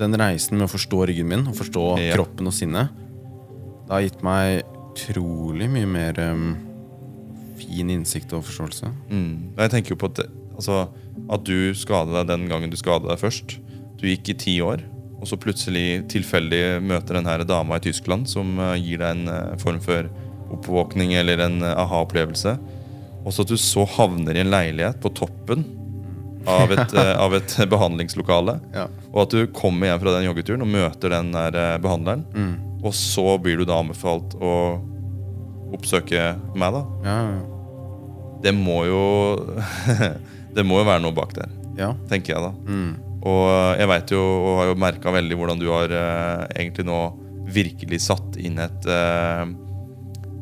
[0.00, 2.14] Den reisen med å forstå ryggen min og forstå Ja.
[2.16, 2.88] kroppen og sinnet,
[3.86, 6.54] det har gitt meg utrolig mye mer um,
[7.60, 8.90] fin innsikt og forståelse.
[9.10, 9.32] Mm.
[9.58, 10.22] Jeg tenker jo på at,
[10.54, 10.88] altså,
[11.28, 13.58] at du skadet deg den gangen du skadet deg først.
[14.00, 14.80] Du gikk i ti år,
[15.20, 19.28] og så plutselig tilfeldig møter den her dama i Tyskland som eh, gir deg en
[19.28, 20.08] eh, form for
[20.54, 22.56] oppvåkning eller en eh, aha-opplevelse.
[23.20, 25.66] Og så at du så havner i en leilighet på toppen
[26.48, 28.58] av et, eh, av et behandlingslokale.
[28.74, 28.86] Ja.
[29.12, 32.24] Og at du kommer hjem fra den joggeturen og møter den der eh, behandleren.
[32.34, 32.54] Mm.
[32.86, 34.54] Og så blir du da anbefalt å
[35.76, 36.82] oppsøke meg, da.
[37.06, 37.40] Ja, ja,
[38.42, 39.02] Det må jo
[40.56, 41.92] Det må jo være noe bak der, ja.
[42.10, 42.50] tenker jeg da.
[42.66, 42.94] Mm.
[43.20, 43.44] Og
[43.78, 47.00] jeg vet jo, og har jo merka veldig hvordan du har eh, egentlig nå
[47.50, 49.44] virkelig satt inn et eh,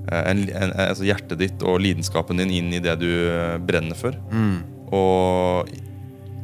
[0.09, 4.17] en, en, altså Hjertet ditt og lidenskapen din inn i det du eh, brenner for.
[4.33, 4.63] Mm.
[4.95, 5.75] Og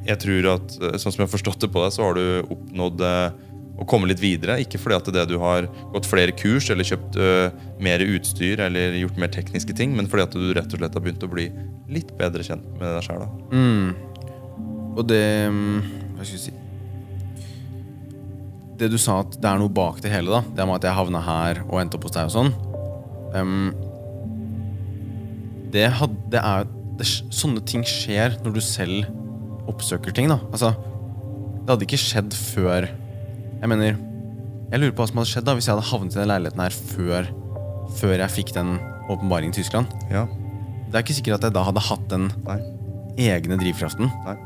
[0.05, 2.55] jeg tror at, eh, sånn som jeg har forstått det på deg, så har du
[2.55, 3.37] oppnådd eh,
[3.81, 4.59] å komme litt videre.
[4.63, 8.99] Ikke fordi at det du har gått flere kurs eller kjøpt eh, mer utstyr eller
[9.01, 11.49] gjort mer tekniske ting, men fordi at du rett og slett har begynt å bli
[11.93, 13.25] litt bedre kjent med deg sjæl.
[13.55, 13.89] Mm.
[14.95, 15.81] Og det mm,
[16.15, 16.53] Hva skal jeg si
[18.79, 20.95] Det du sa at det er noe bak det hele, da Det med at jeg
[21.01, 22.55] havna her og endte opp hos deg og sånn
[23.35, 23.75] Um,
[25.75, 29.09] Det, had, det er det, Sånne ting skjer når du selv
[29.71, 30.39] oppsøker ting, da.
[30.53, 30.75] Altså,
[31.65, 32.85] det hadde ikke skjedd før
[33.61, 33.95] Jeg mener
[34.71, 36.61] Jeg lurer på hva som hadde skjedd da hvis jeg hadde havnet i den leiligheten
[36.61, 37.29] her før,
[38.01, 38.75] før jeg fikk den
[39.13, 39.87] åpenbaringen i Tyskland.
[40.11, 40.25] Ja.
[40.91, 42.59] Det er ikke sikkert at jeg da hadde hatt den Nei.
[43.21, 44.11] egne drivkraften.
[44.27, 44.37] Nei.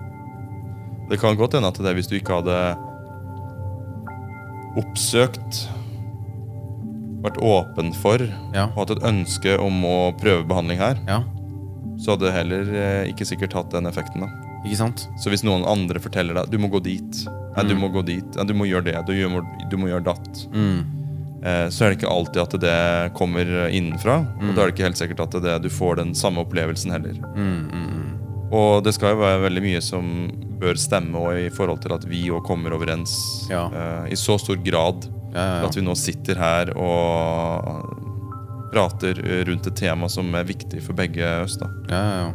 [1.09, 2.59] Det kan godt hende at det er hvis du ikke hadde
[4.79, 5.65] oppsøkt
[7.25, 8.23] Vært åpen for
[8.55, 8.69] Ja.
[8.77, 11.23] og hatt et ønske om å prøve behandling her, Ja,
[11.99, 14.21] så hadde det heller eh, ikke sikkert hatt den effekten.
[14.23, 14.29] da
[14.69, 15.07] ikke sant?
[15.23, 17.25] Så hvis noen andre forteller deg du må gå dit,
[17.57, 17.81] nei, du Mm.
[17.81, 20.85] må gå dit, nei, du må gjøre det, du, gjør, du må gjøre datt, Mm.
[21.43, 24.21] eh, så er det ikke alltid at det kommer innenfra.
[24.41, 24.49] Mm.
[24.51, 27.15] Og da er det ikke helt sikkert at det, du får den samme opplevelsen heller.
[27.37, 28.15] Mm, mm, mm.
[28.53, 32.05] Og det skal jo være veldig mye som bør stemme og i forhold til at
[32.09, 33.67] vi òg kommer overens Ja.
[33.69, 35.05] eh, i så stor grad
[35.35, 37.95] Ja, at vi nå sitter her og
[38.73, 39.15] prater
[39.47, 41.57] rundt et tema som er viktig for begge oss.
[41.61, 41.67] da.
[41.91, 42.33] ja, ja, ja.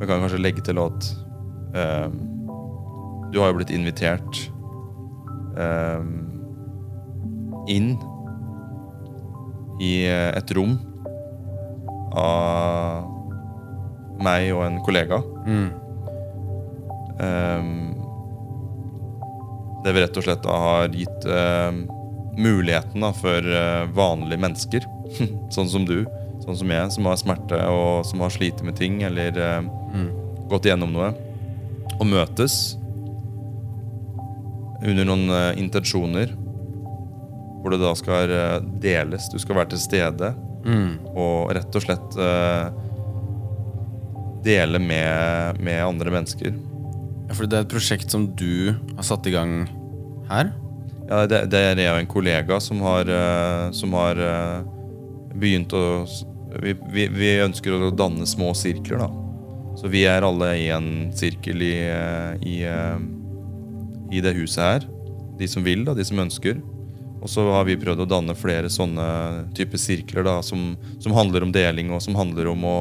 [0.00, 1.08] Vi kan kanskje legge til at
[1.76, 2.08] eh,
[3.32, 4.42] du har jo blitt invitert
[5.56, 6.04] eh,
[7.72, 7.94] inn
[9.82, 10.76] i et rom
[12.16, 13.12] av
[14.22, 15.20] meg og en kollega.
[15.46, 15.68] Mm.
[17.20, 17.62] Eh,
[19.84, 21.72] det vi rett og slett har gitt eh,
[22.36, 24.86] muligheten da, for eh, vanlige mennesker,
[25.54, 26.00] sånn som du,
[26.46, 29.62] sånn som jeg, som har smerte og som har slitt med ting eller eh,
[29.96, 30.08] Mm.
[30.50, 31.12] gått igjennom noe,
[31.96, 32.76] og møtes
[34.84, 36.34] under noen uh, intensjoner
[37.62, 39.30] hvor det da skal uh, deles.
[39.32, 40.34] Du skal være til stede
[40.66, 40.98] Mm.
[41.14, 42.68] og rett og slett uh,
[44.42, 46.52] dele med, med andre mennesker.
[47.28, 49.64] Ja, for det er et prosjekt som du har satt i gang
[50.28, 50.50] her?
[51.08, 53.06] Ja, det, det er jeg og en kollega som har,
[53.74, 54.18] som har
[55.38, 55.84] begynt å
[56.62, 59.10] vi, vi, vi ønsker å danne små sirkler, da.
[59.76, 63.00] Så vi er alle i en sirkel i, eh, i, eh,
[64.16, 64.86] i det huset her.
[65.36, 66.62] De som vil, da, de som ønsker.
[67.20, 69.06] Og så har vi prøvd å danne flere sånne
[69.56, 72.78] typer sirkler da, som, som handler om deling, og som handler om å,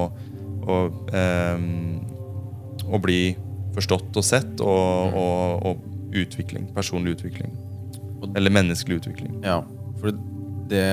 [0.64, 0.78] å,
[1.16, 1.66] eh,
[2.88, 3.22] å bli
[3.76, 6.70] forstått og sett, og, og, og utvikling.
[6.76, 7.52] Personlig utvikling.
[8.36, 9.42] Eller menneskelig utvikling.
[9.44, 9.60] Ja.
[10.00, 10.16] For
[10.72, 10.86] det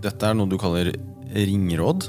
[0.00, 0.94] Dette er noe du kaller
[1.34, 2.08] ringråd?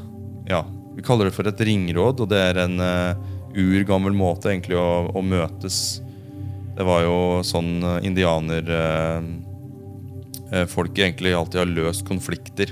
[0.50, 3.16] Ja, Vi kaller det for et ringråd, og det er en uh,
[3.56, 6.02] urgammel måte egentlig å, å møtes.
[6.76, 9.30] Det var jo sånn uh, indianer eh,
[10.52, 12.72] eh, Folk egentlig alltid har løst konflikter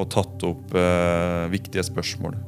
[0.00, 2.38] og tatt opp uh, viktige spørsmål.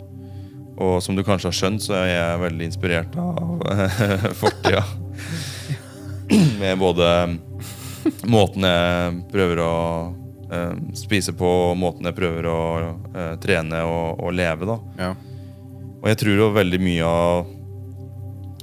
[0.80, 4.84] Og som du kanskje har skjønt, så er jeg veldig inspirert av eh, fortida.
[6.62, 7.08] Med både
[8.30, 10.21] måten jeg prøver å eh,
[10.98, 12.58] spise på, måten jeg prøver å
[13.14, 14.68] uh, trene og, og leve.
[14.68, 14.78] da.
[14.98, 15.10] Ja.
[16.02, 17.50] Og jeg tror jo veldig mye av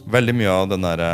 [0.09, 1.09] Veldig mye av den derre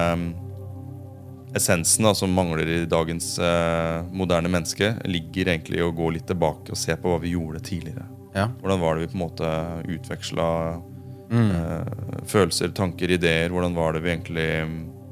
[1.56, 6.28] essensen da, som mangler i dagens uh, moderne menneske, ligger egentlig i å gå litt
[6.30, 8.06] tilbake og se på hva vi gjorde tidligere.
[8.36, 8.50] ja.
[8.62, 9.54] Hvordan var det vi på en måte
[9.98, 10.50] utveksla
[11.26, 11.48] Mm.
[11.52, 13.50] uh, følelser, tanker, ideer?
[13.50, 14.50] Hvordan var det vi egentlig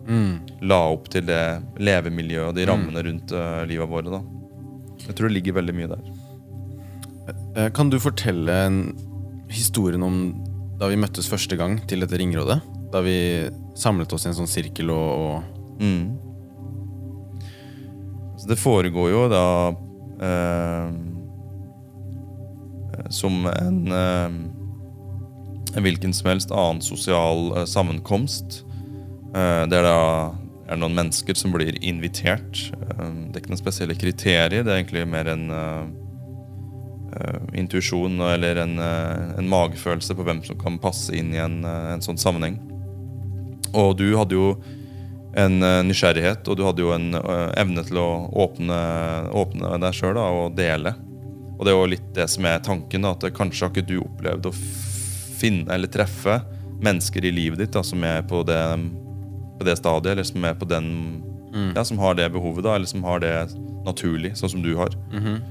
[0.08, 0.40] Mm.
[0.62, 4.12] la opp til det levemiljøet og de rammene rundt uh, livet våre?
[4.12, 4.20] da.
[5.08, 6.04] Jeg tror det ligger veldig mye der.
[7.58, 8.56] Eh, Kan du fortelle
[9.54, 10.20] historien om
[10.80, 12.60] da vi møttes første gang til dette ringrådet?
[12.94, 13.16] Da vi
[13.80, 15.44] samlet oss i en sånn sirkel og, og
[15.82, 16.14] Mm.
[18.38, 19.46] Så det foregår jo da
[20.22, 20.92] eh,
[23.10, 24.30] som en, eh,
[25.78, 28.62] en hvilken som helst annen sosial eh, sammenkomst.
[29.34, 29.98] Eh, det er da
[30.74, 32.70] er det noen mennesker som blir invitert.
[32.74, 35.86] Eh, det er ikke noen spesielle kriterier, det er egentlig mer en uh,
[37.54, 41.94] intuisjon eller en, uh, en magefølelse på hvem som kan passe inn i en, uh,
[41.94, 42.58] en sånn sammenheng.
[43.74, 44.56] Og du hadde jo
[45.38, 45.56] en
[45.88, 47.16] nysgjerrighet, og du hadde jo en
[47.58, 48.10] evne til å
[48.44, 48.76] åpne,
[49.34, 50.92] åpne deg sjøl og dele.
[51.56, 53.96] Og det er jo litt det som er tanken, da, at kanskje har ikke du
[54.04, 54.54] opplevd å
[55.42, 56.38] finne eller treffe
[56.86, 58.62] mennesker i livet ditt da, som er på det,
[59.64, 60.92] på det stadiet, eller som er på den
[61.54, 63.34] ja, som har det behovet, da, eller som har det
[63.86, 64.94] naturlig, sånn som du har.
[65.14, 65.42] Mhm.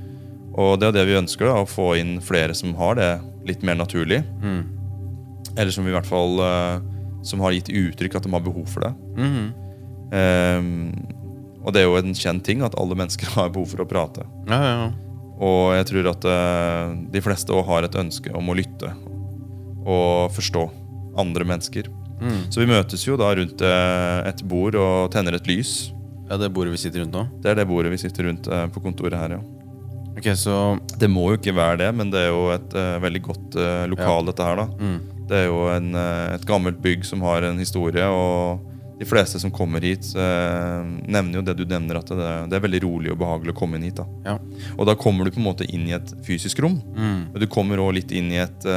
[0.53, 3.13] Og det er det vi ønsker, da, å få inn flere som har det
[3.49, 4.23] litt mer naturlig.
[4.43, 4.63] mm.
[5.57, 6.81] Eller som i hvert fall eh,
[7.23, 8.95] Som har gitt uttrykk at de har behov for det.
[9.17, 9.53] -hmm.
[10.13, 10.93] Um,
[11.65, 14.27] og det er jo en kjent ting at alle mennesker har behov for å prate.
[14.49, 14.93] Ja, ja, ja.
[15.41, 18.93] Og jeg tror at eh, de fleste òg har et ønske om å lytte
[19.87, 20.71] og forstå
[21.17, 21.89] andre mennesker.
[22.21, 22.51] Mm.
[22.53, 25.93] Så vi møtes jo da rundt eh, et bord og tenner et lys.
[26.31, 27.27] ja, det bordet vi sitter rundt nå.
[27.43, 29.43] Det er det bordet vi sitter rundt eh, på kontoret her, ja.
[30.17, 33.23] Ok, så Det må jo ikke være det, men det er jo et uh, veldig
[33.25, 34.67] godt uh, lokal, dette her, da.
[34.77, 34.99] mm.
[35.29, 38.61] Det er jo en, uh, et gammelt bygg som har en historie, og
[39.01, 42.81] de fleste som kommer hit, nevner jo det du nevner, at det, det er veldig
[42.85, 43.97] rolig og behagelig å komme inn hit.
[43.99, 44.05] da.
[44.29, 44.35] Ja.
[44.77, 47.33] Og da kommer du på en måte inn i et fysisk rom, Mm.
[47.33, 48.69] men du kommer òg litt inn i et,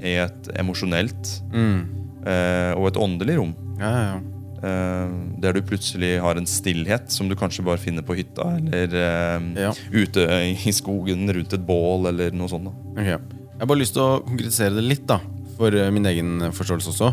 [0.00, 1.82] i et emosjonelt Mm.
[2.26, 3.54] Eh, og et åndelig rom.
[3.80, 4.20] Ja, ja, ja.
[4.62, 8.94] Eh, der du plutselig har en stillhet som du kanskje bare finner på hytta, eller
[8.94, 9.72] eh, Ja.
[9.90, 10.26] ute
[10.66, 12.64] i skogen rundt et bål, eller noe sånt.
[12.70, 12.74] da.
[12.94, 13.06] Ok.
[13.52, 15.18] Jeg har bare lyst til å konkretisere det litt, da.
[15.56, 17.12] For min egen forståelse også.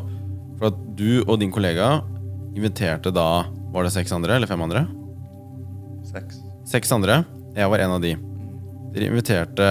[0.59, 2.01] For at du og din kollega
[2.55, 4.87] inviterte da Var det seks andre, eller fem andre?
[6.09, 6.39] Seks.
[6.65, 7.19] Seks andre.
[7.57, 8.15] Jeg var en av de.
[8.95, 9.67] Dere inviterte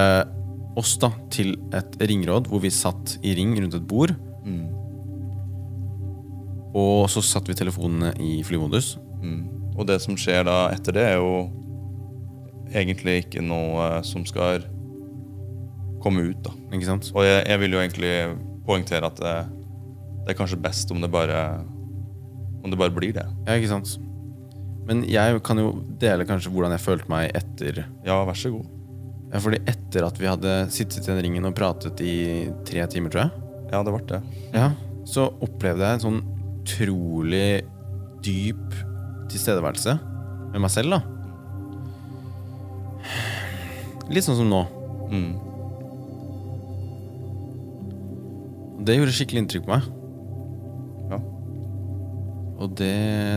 [0.78, 4.12] oss da til et ringråd hvor vi satt i ring rundt et bord.
[6.76, 8.96] Og så satte vi telefonene i flymodus.
[9.22, 9.44] Mm.
[9.78, 11.48] Og det som skjer da etter det, er jo
[12.74, 14.64] egentlig ikke noe eh, som skal
[16.02, 16.42] komme ut.
[16.44, 16.52] da.
[16.74, 17.08] Ikke sant?
[17.14, 18.12] Og jeg, jeg vil jo egentlig
[18.68, 19.36] poengtere at det,
[20.26, 21.40] det er kanskje best om det bare
[22.58, 23.24] om det bare blir det.
[23.46, 23.94] Ja, ikke sant?
[24.88, 28.66] Men jeg kan jo dele kanskje hvordan jeg følte meg etter Ja, vær så god.
[29.32, 32.14] ja, Fordi etter at vi hadde sittet i den ringen og pratet i
[32.66, 34.20] tre timer, tror jeg, Ja, det ble det.
[34.56, 34.70] ja,
[35.08, 36.20] så opplevde jeg en sånn
[36.68, 37.62] utrolig
[38.24, 38.74] dyp
[39.32, 39.94] tilstedeværelse
[40.52, 41.00] med meg selv, da.
[44.08, 44.62] Litt sånn som nå.
[45.12, 45.32] Mm.
[48.88, 49.88] Det gjorde skikkelig inntrykk på meg.
[51.12, 51.18] Ja.
[52.64, 52.92] Og det,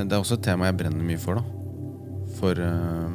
[0.08, 1.44] det er også et tema jeg brenner mye for, da.
[2.40, 3.12] For uh...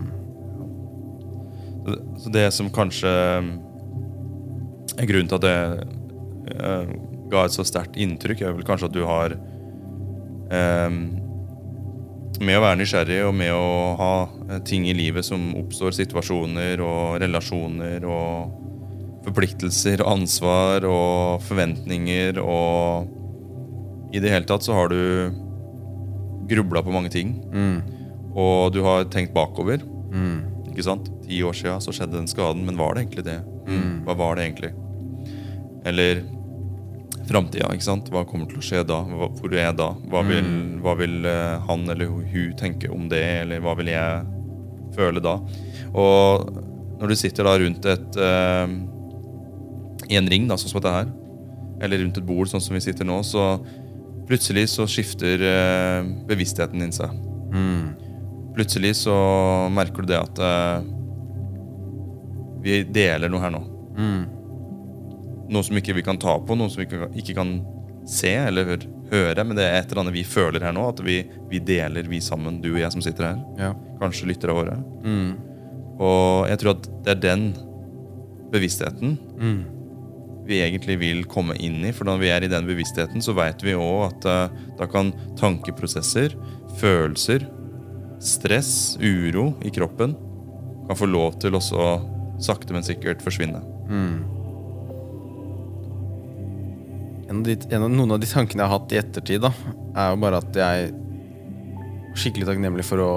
[2.20, 3.08] Så det- som kanskje
[4.96, 5.58] er grunnen til at det
[6.60, 6.84] uh,
[7.30, 9.55] ga et så sterkt inntrykk, er vel kanskje at du har eh,
[12.36, 14.12] Med å være nysgjerrig og med å ha
[14.50, 18.52] eh, ting i livet som oppstår, situasjoner og relasjoner og
[19.26, 23.08] forpliktelser og ansvar og forventninger og
[24.14, 25.32] I det hele tatt så har du
[26.46, 27.32] grubla på mange ting.
[27.50, 27.78] mm,
[28.38, 29.80] Og du har tenkt bakover.
[30.12, 31.08] mm, Ikke sant?
[31.26, 33.40] Ti år siden så skjedde den skaden, men var det egentlig det?
[33.66, 34.04] Mm.
[34.06, 34.70] Hva var det egentlig?
[35.84, 36.22] Eller
[37.28, 37.68] framtida?
[38.10, 39.00] Hva kommer til å skje da?
[39.04, 39.90] Hvor er jeg da?
[40.10, 40.80] Hva vil, Mm.
[40.82, 44.26] hva vil eh, han eller hun tenke om det, eller hva vil jeg
[44.96, 45.36] føle da?
[45.94, 46.50] Og
[47.00, 48.66] når du sitter da rundt et uh,
[50.08, 51.10] i en ring, da, sånn som dette her,
[51.82, 53.58] eller rundt et bord, sånn som vi sitter nå, så
[54.26, 57.12] plutselig så skifter uh, bevisstheten din seg.
[57.52, 57.86] mm,
[58.56, 59.12] Plutselig så
[59.68, 60.80] merker du det at uh,
[62.64, 63.60] vi deler noe her nå.
[63.96, 64.24] mm,
[65.52, 66.88] Noe som ikke vi kan ta på, noe som vi
[67.20, 67.56] ikke, kan
[68.08, 68.76] se eller
[69.10, 69.44] høre.
[69.44, 72.18] Men det er et eller annet vi føler her nå, at vi, vi deler, vi
[72.24, 73.38] sammen, du og jeg som sitter her.
[73.60, 73.72] ja.
[74.00, 74.74] Kanskje lyttere våre.
[75.06, 75.30] Mm,
[76.02, 77.44] Og jeg tror at det er den
[78.52, 79.62] bevisstheten mm,
[80.46, 81.92] vi egentlig vil komme inn i.
[81.96, 85.14] For når vi er i den bevisstheten, så vet vi òg at uh, da kan
[85.40, 86.36] tankeprosesser,
[86.78, 87.48] følelser,
[88.22, 90.14] stress, uro i kroppen
[90.86, 91.88] kan få lov til også
[92.42, 93.62] sakte, men sikkert forsvinne.
[93.88, 94.35] mm.
[97.26, 99.50] En av de, en av, noen av de tankene jeg har hatt i ettertid, da,
[99.98, 100.94] er jo bare at jeg er
[102.16, 103.10] skikkelig takknemlig for å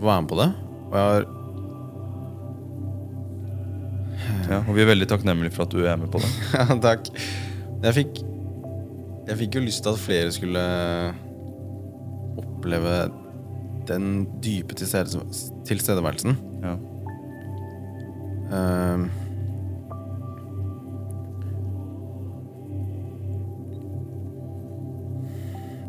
[0.00, 0.48] være med på det.
[0.88, 1.28] Og jeg har
[4.50, 6.30] Ja, og vi er veldig takknemlige for at du er med på det.
[6.56, 7.10] Ja, takk.
[7.84, 8.22] Jeg fikk
[9.28, 10.62] Jeg fikk jo lyst til at flere skulle
[12.40, 12.94] oppleve
[13.86, 16.34] den dype tilstedeværelsen.
[16.64, 16.74] Ja.
[18.50, 19.06] Ehm.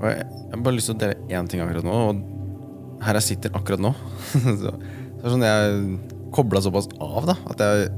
[0.02, 3.18] Og jeg, jeg har bare lyst til å dele én ting akkurat nå, og her
[3.20, 3.92] jeg sitter akkurat nå.
[4.62, 7.90] så, det er sånn jeg kobla såpass av, da, at jeg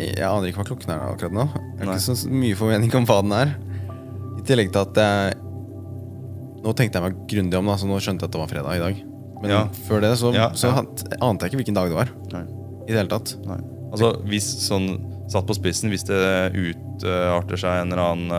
[0.00, 1.44] Jeg aner ikke hva klokken er akkurat nå.
[1.50, 1.96] Jeg har Nei.
[1.98, 3.50] ikke så mye formening om hva den er.
[4.38, 5.34] I tillegg til at jeg
[6.60, 8.76] Nå tenkte jeg meg grundig om, da, så nå skjønte jeg at det var fredag
[8.78, 8.98] i dag.
[9.40, 9.60] Men Ja.
[9.88, 10.82] før det så, Ja, så ja.
[11.24, 12.10] ante jeg ikke hvilken dag det var.
[12.34, 12.42] Nei.
[12.84, 13.32] I det hele tatt.
[13.48, 13.56] Nei.
[13.90, 14.88] Altså, hvis sånn
[15.30, 16.20] satt på spissen, hvis det
[16.58, 18.32] utarter seg en eller annen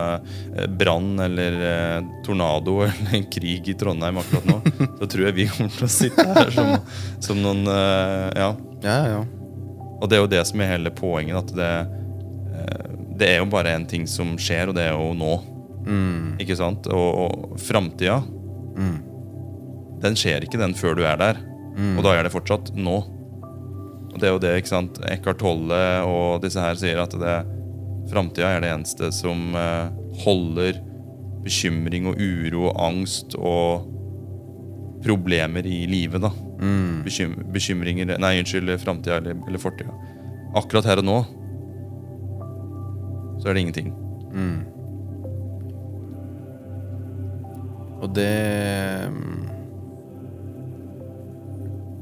[0.56, 4.58] eh, brann eller eh, tornado eller en krig i Trondheim akkurat nå,
[5.00, 6.74] så tror jeg vi kommer til å sitte her som,
[7.24, 8.50] som noen eh, Ja.
[8.82, 9.22] Ja, ja.
[10.02, 11.36] Og det er jo det som er hele poenget.
[11.38, 11.68] At det,
[13.20, 15.36] det er jo bare en ting som skjer, og det er jo nå.
[15.86, 16.88] Mm, Ikke sant?
[16.90, 18.16] Og, og framtida,
[18.74, 18.96] mm,
[20.02, 21.38] den skjer ikke den før du er der.
[21.76, 21.94] mm.
[22.00, 22.96] Og da er det fortsatt nå.
[24.12, 25.00] Og det er jo det ikke sant?
[25.08, 27.36] Eckhart Tolle og disse her sier at det
[28.12, 29.92] framtida er det eneste som eh,
[30.24, 30.80] holder
[31.42, 33.88] bekymring og uro og angst og
[35.02, 36.22] problemer i livet.
[36.22, 36.30] da.
[36.62, 39.94] Mm, Bekym bekymringer Nei, unnskyld, framtida eller, eller fortida.
[40.58, 41.22] Akkurat her og nå
[43.42, 43.88] så er det ingenting.
[44.32, 44.60] mm.
[48.02, 49.42] Og det mm,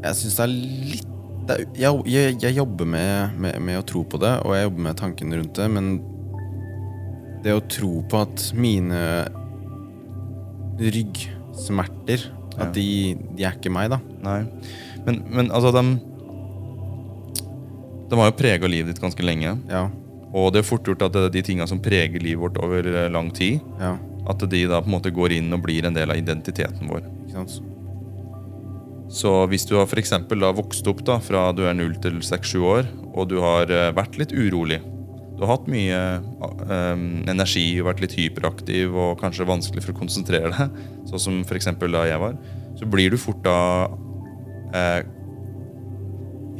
[0.04, 0.52] Jeg syns det er
[0.94, 1.09] litt
[1.52, 4.86] er, jeg, jeg, jeg jobber med, med, med å tro på det, og jeg jobber
[4.88, 5.90] med tankene rundt det, men
[7.44, 9.00] det å tro på at mine
[10.80, 12.28] ryggsmerter
[12.58, 12.66] Ja.
[12.66, 14.00] At de, de er ikke meg, da.
[14.24, 14.40] Nei.
[15.06, 15.82] Men, men altså, de
[18.10, 19.52] De har jo prega livet ditt ganske lenge.
[19.70, 19.84] Ja.
[20.34, 23.06] Og det er fort gjort at det de tinga som preger livet vårt over eh,
[23.10, 23.94] lang tid, Ja.
[24.28, 27.06] at de da på en måte går inn og blir en del av identiteten vår.
[27.28, 27.60] Ikke sant?
[29.10, 29.98] Så hvis du har for
[30.38, 33.90] da vokst opp da, fra du er 0 til 6-7 år, og du har eh,
[33.96, 34.78] vært litt urolig
[35.34, 40.52] Du har hatt mye um, energi vært litt hyperaktiv og kanskje vanskelig for å konsentrere
[40.54, 40.78] deg,
[41.10, 42.38] sånn som for eksempel da jeg var,
[42.78, 43.58] så blir du fort da
[44.76, 45.00] eh,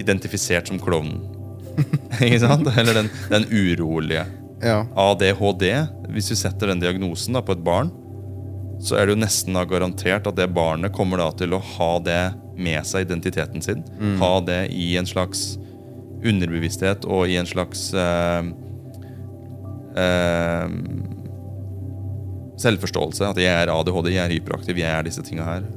[0.00, 1.20] identifisert som klovnen.
[2.24, 2.66] Ikke sant?
[2.72, 4.24] Eller den, den urolige.
[4.64, 4.82] Ja.
[4.98, 5.68] ADHD,
[6.12, 7.92] hvis du setter den diagnosen da på et barn,
[8.80, 11.90] så er det jo nesten da garantert at det barnet kommer da til å ha
[12.04, 12.22] det
[12.60, 13.84] med seg identiteten sin.
[14.20, 15.58] Ha det i en slags
[16.24, 18.48] underbevissthet og i en slags eh,
[20.00, 20.74] eh,
[22.60, 23.28] selvforståelse.
[23.30, 25.68] At jeg er ADHD, jeg er hyperaktiv, jeg er disse tinga her.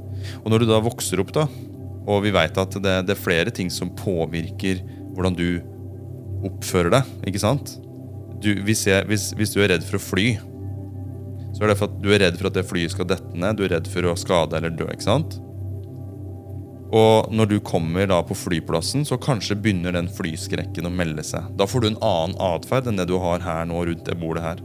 [0.44, 1.48] Og når du da vokser opp, da,
[2.08, 4.84] og vi veit at det, det er flere ting som påvirker
[5.16, 5.48] hvordan du
[6.44, 7.78] oppfører deg, ikke sant?
[8.44, 10.34] Du, hvis, jeg, hvis, hvis du er redd for å fly,
[11.64, 13.56] så er det for at du er redd for at det flyet skal dette ned.
[13.56, 14.84] Du er redd for å skade eller dø.
[14.92, 15.38] ikke sant?
[16.92, 21.48] Og når du kommer da på flyplassen, så kanskje begynner den flyskrekken å melde seg.
[21.56, 24.44] Da får du en annen atferd enn det du har her nå rundt det bordet
[24.44, 24.60] her.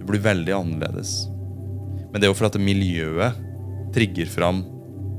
[0.00, 1.14] Du blir veldig annerledes.
[2.10, 3.38] Men det er jo for at miljøet
[3.94, 4.64] trigger fram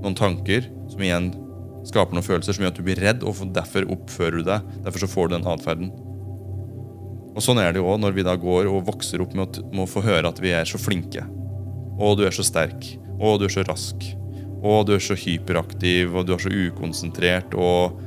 [0.03, 1.31] noen tanker som igjen
[1.87, 4.67] skaper noen følelser som gjør at du blir redd, og derfor oppfører du deg.
[4.83, 5.95] Derfor så får du den atferden.
[7.31, 9.67] Og Sånn er det jo òg når vi da går og vokser opp med å,
[9.71, 11.23] med å få høre at vi er så flinke.
[12.01, 12.87] Og du er så sterk.
[13.21, 14.03] Og du er så rask.
[14.61, 17.97] Og du er så hyperaktiv, og du er så ukonsentrert, og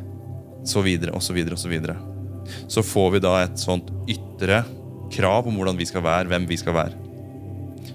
[0.69, 1.97] så videre og så videre og så videre.
[2.71, 4.63] Så får vi da et sånt ytre
[5.15, 7.01] krav om hvordan vi skal være, hvem vi skal være.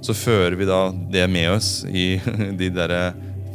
[0.05, 2.19] Så fører vi da det med oss i
[2.61, 2.95] de der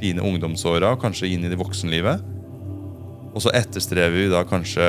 [0.00, 2.22] fine ungdomsåra, kanskje inn i det voksenlivet.
[3.34, 4.88] Og så etterstrever vi da kanskje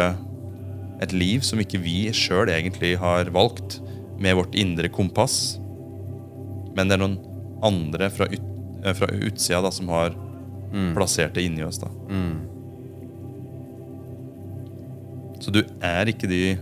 [1.04, 3.82] et liv som ikke vi sjøl egentlig har valgt,
[4.20, 5.58] med vårt indre kompass.
[6.76, 7.18] Men det er noen
[7.66, 8.46] andre fra, ut,
[8.86, 10.16] eh, fra utsida da, som har
[10.96, 11.78] plassert det inni oss.
[11.80, 11.90] da.
[15.44, 16.58] Så du er ikke de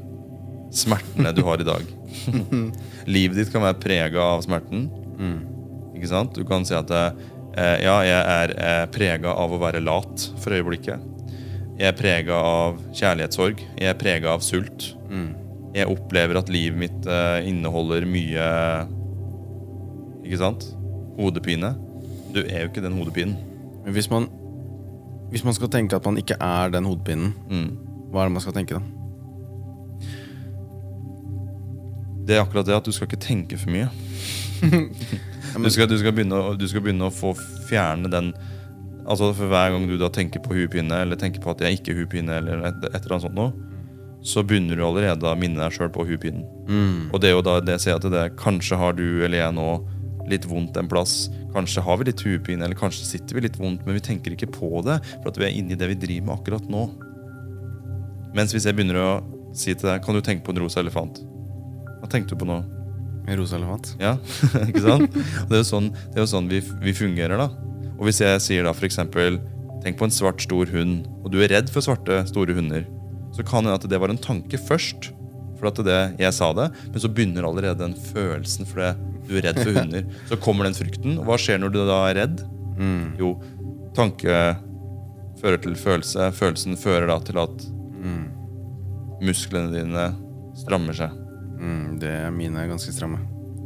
[0.73, 1.85] smertene du har i dag.
[3.05, 4.87] Livet ditt kan være prega av smerten.
[5.95, 6.33] Ikke sant?
[6.35, 10.57] Du kan si at eh, ja, jeg er eh, prega av å være lat for
[10.57, 10.99] øyeblikket.
[11.79, 13.61] Jeg er prega av kjærlighetssorg.
[13.79, 14.91] Jeg er prega av sult.
[15.73, 18.43] Jeg opplever at livet mitt uh, inneholder mye
[20.23, 20.67] Ikke sant?
[21.17, 21.73] Hodepine.
[22.33, 23.33] Du er jo ikke den hodepinen.
[23.83, 24.27] Men hvis man,
[25.33, 27.71] hvis man skal tenke at man ikke er den hodepinen, Mm.
[28.13, 28.81] hva er det man skal tenke da?
[32.23, 33.89] Det er akkurat det at du skal ikke tenke for mye.
[35.53, 37.35] Du skal, du, skal å- du skal begynne å få
[37.67, 38.31] fjerne den
[39.03, 41.91] Altså For hver gang du da tenker på hodepine, eller tenker på at jeg ikke
[41.91, 43.51] har hodepine, eller et, et eller annet sånt noe,
[44.23, 46.45] så begynner du allerede å minne deg sjøl på hodepinen.
[47.11, 48.29] Og det er jo da det jeg sier til det.
[48.39, 49.67] Kanskje har du eller jeg nå
[50.31, 51.25] litt vondt en plass.
[51.51, 54.47] Kanskje har vi litt hodepine, eller kanskje sitter vi litt vondt, men vi tenker ikke
[54.55, 56.85] på det, for at vi er inne i det vi driver med akkurat nå.
[58.33, 59.09] Mens hvis jeg begynner å
[59.53, 61.19] si til deg Kan du tenke på en rosa elefant?
[61.99, 62.55] Hva tenkte du på nå?
[63.27, 63.91] En rosa elefant?
[64.01, 64.15] Ja,
[64.69, 65.13] ikke sant?
[65.13, 67.51] Det er jo sånn, det er jo sånn vi, vi fungerer, da.
[68.03, 69.37] Og hvis jeg sier da for eksempel
[69.83, 72.85] Tenk på en svart, stor hund, og du er redd for svarte, store hunder.
[73.35, 75.09] Så kan det at det var en tanke først,
[75.59, 78.93] for at det, jeg sa det, men så begynner allerede den følelsen fordi
[79.27, 80.07] du er redd for hunder.
[80.29, 82.45] Så kommer den frykten, og hva skjer når du da er redd?
[83.19, 83.33] Jo,
[83.99, 84.39] tanke
[85.43, 86.31] fører til følelse.
[86.39, 87.67] Følelsen fører da til at
[89.19, 90.07] musklene dine
[90.63, 91.11] strammer seg.
[91.59, 93.19] Mm, det er mine ganske stramme.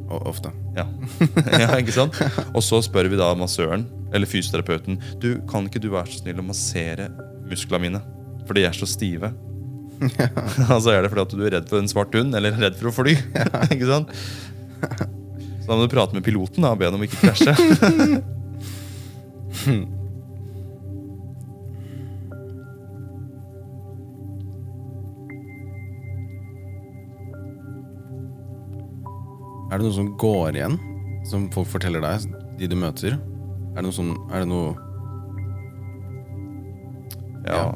[0.07, 0.51] Ofte.
[0.77, 0.85] Ja.
[1.63, 2.15] ja, ikke sant?
[2.53, 6.39] Og så spør vi da massøren, eller fysioterapeuten, du, kan ikke du være så snill
[6.39, 7.09] å massere
[7.49, 8.01] musklene mine?
[8.47, 9.33] For de er så stive.
[10.73, 12.91] altså er det fordi at du er redd for en svart hund, eller redd for
[12.91, 13.17] å fly.
[13.75, 14.15] ikke sant?
[14.79, 17.51] Så da må du prate med piloten da, og be ham om ikke krasje.
[29.67, 30.77] Er det noe som går igjen,
[31.27, 32.27] som folk forteller deg,
[32.59, 33.17] de du møter?
[33.73, 34.75] Er det noe sånn Er det noe
[37.47, 37.75] Ja.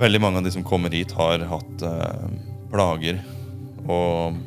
[0.00, 2.32] Veldig mange av de som kommer hit, har hatt eh,
[2.72, 3.20] plager
[3.88, 4.40] og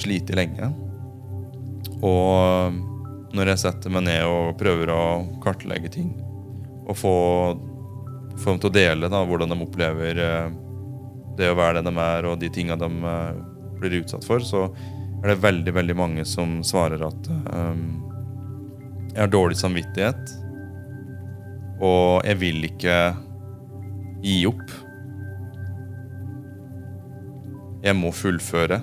[0.00, 0.68] slitt lenge.
[2.04, 2.76] Og
[3.36, 5.02] når jeg setter meg ned og prøver å
[5.44, 6.10] kartlegge ting,
[6.88, 7.14] og få,
[8.40, 10.58] få dem til å dele da, hvordan de opplever eh,
[11.38, 13.40] det å være den de er, og de tinga de eh,
[13.80, 14.66] blir utsatt for, så
[15.20, 18.00] er det veldig, veldig mange som svarer at um,
[19.10, 20.36] jeg har dårlig samvittighet,
[21.80, 22.96] og jeg vil ikke
[24.24, 24.72] gi opp.
[27.80, 28.80] Jeg må fullføre.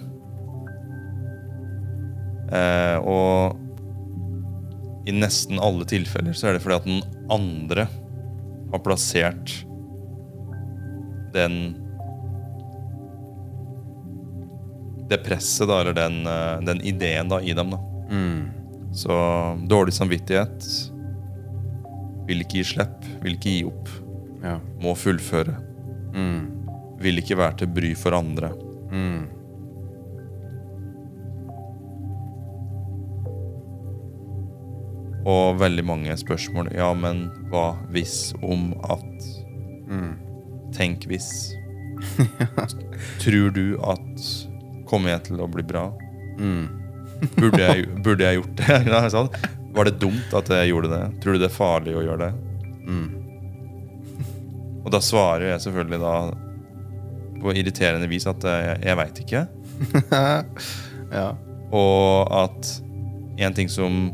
[2.48, 3.58] Eh, og
[5.08, 7.86] i nesten alle tilfeller så er det fordi at den andre
[8.72, 9.54] har plassert
[11.36, 11.76] den
[15.10, 17.70] Det presset, da, eller den, eh, den ideen da, i dem.
[17.72, 17.80] da.
[18.12, 18.44] mm,
[18.94, 19.14] Så
[19.68, 20.68] dårlig samvittighet.
[22.28, 23.90] Vil ikke gi slipp, vil ikke gi opp.
[24.44, 24.58] Ja.
[24.84, 25.56] Må fullføre.
[26.16, 26.54] Mm,
[27.00, 28.50] Vil ikke være til bry for andre.
[28.92, 29.28] mm,
[35.28, 36.70] Og veldig mange spørsmål.
[36.76, 39.04] Ja, men hva hvis om at
[39.88, 40.18] Mm.
[40.76, 41.28] Tenk hvis.
[43.24, 44.24] Tror du at
[44.90, 45.90] Kommer jeg til å bli bra?
[46.40, 46.66] Mm.
[47.40, 49.30] Burde jeg, burde jeg gjort det?
[49.78, 51.06] Var det dumt at jeg gjorde det?
[51.22, 52.34] Tror du det er farlig å gjøre det?
[52.88, 53.08] Mm.
[54.86, 56.14] Og da svarer jeg selvfølgelig da
[57.42, 59.42] på irriterende vis at jeg, jeg veit ikke.
[61.20, 61.28] ja.
[61.76, 62.72] Og at
[63.44, 64.08] en ting som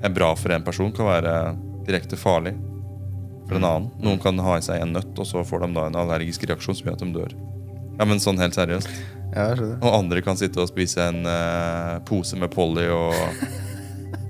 [0.00, 1.34] er bra for en person, kan være
[1.88, 2.54] direkte farlig
[3.48, 3.90] for en annen.
[4.04, 6.78] Noen kan ha i seg en nøtt, og så får de da en allergisk reaksjon
[6.78, 7.36] som gjør at de dør.
[7.98, 8.90] Ja, men sånn helt seriøst.
[9.38, 9.78] Ja, jeg skjønner.
[9.86, 13.14] Og andre kan sitte og spise en eh, pose med Polly og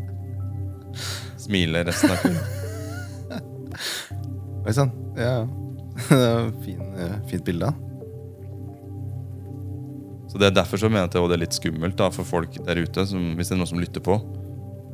[1.46, 2.44] smile resten av kvelden.
[4.68, 4.92] Oi sann.
[5.16, 5.46] Ja.
[6.08, 7.70] Det er fin, eh, fint bilde.
[7.70, 7.72] da.
[10.28, 12.58] Så det er derfor så mener jeg at det er litt skummelt da, for folk
[12.66, 14.18] der ute, som, hvis det er noen som lytter på.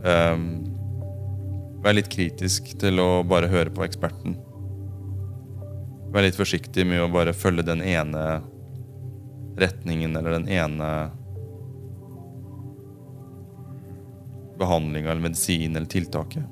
[0.07, 0.45] Um,
[1.83, 4.39] vær litt kritisk til å bare høre på eksperten.
[6.15, 8.23] Vær litt forsiktig med å bare følge den ene
[9.61, 10.89] retningen eller den ene
[14.59, 16.45] behandlinga eller medisin eller tiltaket.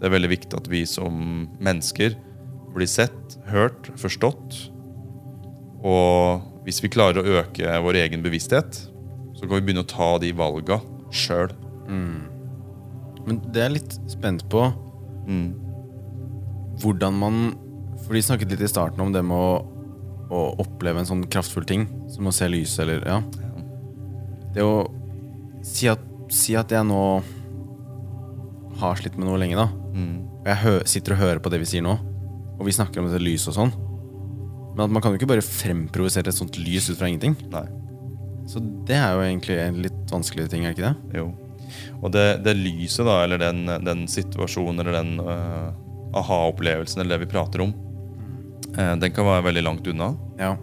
[0.00, 2.16] Det er veldig viktig at vi som mennesker
[2.72, 4.56] blir sett, hørt, forstått.
[5.84, 8.80] Og hvis vi klarer å øke vår egen bevissthet,
[9.36, 10.80] så kan vi begynne å ta de valga
[11.12, 11.52] sjøl.
[13.22, 14.72] Men det er jeg litt spent på
[15.22, 15.52] Mm.
[16.82, 17.36] hvordan man
[18.02, 19.62] For de snakket litt i starten om det med å,
[20.32, 23.20] å oppleve en sånn kraftfull ting, som å se lyset eller Ja.
[24.52, 24.84] Det å
[25.64, 26.00] si at,
[26.32, 27.22] si at jeg nå
[28.82, 29.68] har slitt med noe lenge, da.
[29.94, 30.16] Mm.
[30.42, 31.94] Og jeg hø sitter og hører på det vi sier nå,
[32.58, 33.72] og vi snakker om dette lyset og sånn.
[34.72, 37.36] Men at man kan jo ikke bare fremprovosere et sånt lys ut fra ingenting.
[37.52, 37.64] Nei.
[38.48, 41.20] Så det er jo egentlig en litt vanskelig ting, er det ikke det?
[41.20, 41.30] Jo.
[42.02, 45.72] Og det, det lyset, da, eller den, den situasjonen, eller den uh,
[46.18, 47.72] aha-opplevelsen, eller det vi prater om,
[48.72, 50.12] den kan være veldig langt unna.
[50.40, 50.56] Ja.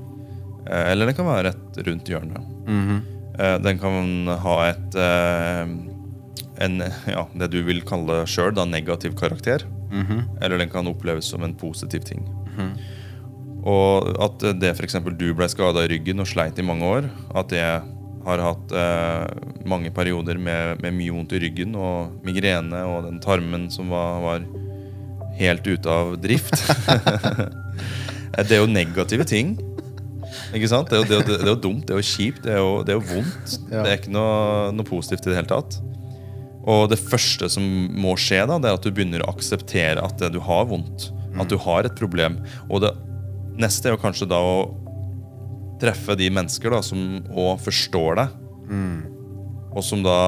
[0.70, 2.52] Eh, eller den kan være rett rundt hjørnet.
[2.68, 3.64] Mm -hmm.
[3.64, 5.68] den kan ha et eh,
[6.60, 9.66] en, ja, det du vil kalle sjøl negativ karakter.
[9.92, 10.42] Mhm.
[10.42, 12.26] Eller den kan oppleves som en positiv ting.
[12.46, 12.74] Mhm.
[13.64, 14.96] Og at det f.eks.
[15.18, 17.64] du ble skada i ryggen og sleit i mange år, at det
[18.26, 19.28] har hatt eh,
[19.66, 24.20] mange perioder med, med mye vondt i ryggen og migrene og den tarmen som var,
[24.22, 24.46] var
[25.40, 26.56] helt ute av drift.
[28.38, 29.58] det er jo negative ting.
[30.56, 30.90] Ikke sant?
[30.90, 32.62] Det er jo, det er det er jo dumt, det er jo kjipt, det er
[32.62, 33.56] jo, det er jo vondt.
[33.70, 33.84] Ja.
[33.84, 35.80] Det er ikke noe, noe positivt i det hele tatt.
[36.70, 37.64] Og det første som
[37.98, 41.10] må skje, da, det er at du begynner å akseptere at du har vondt.
[41.40, 42.40] At du har et problem.
[42.68, 42.92] Og det
[43.62, 44.58] neste er jo kanskje da å
[45.80, 48.36] treffe de mennesker da, som òg forstår deg.
[49.70, 50.20] Og som da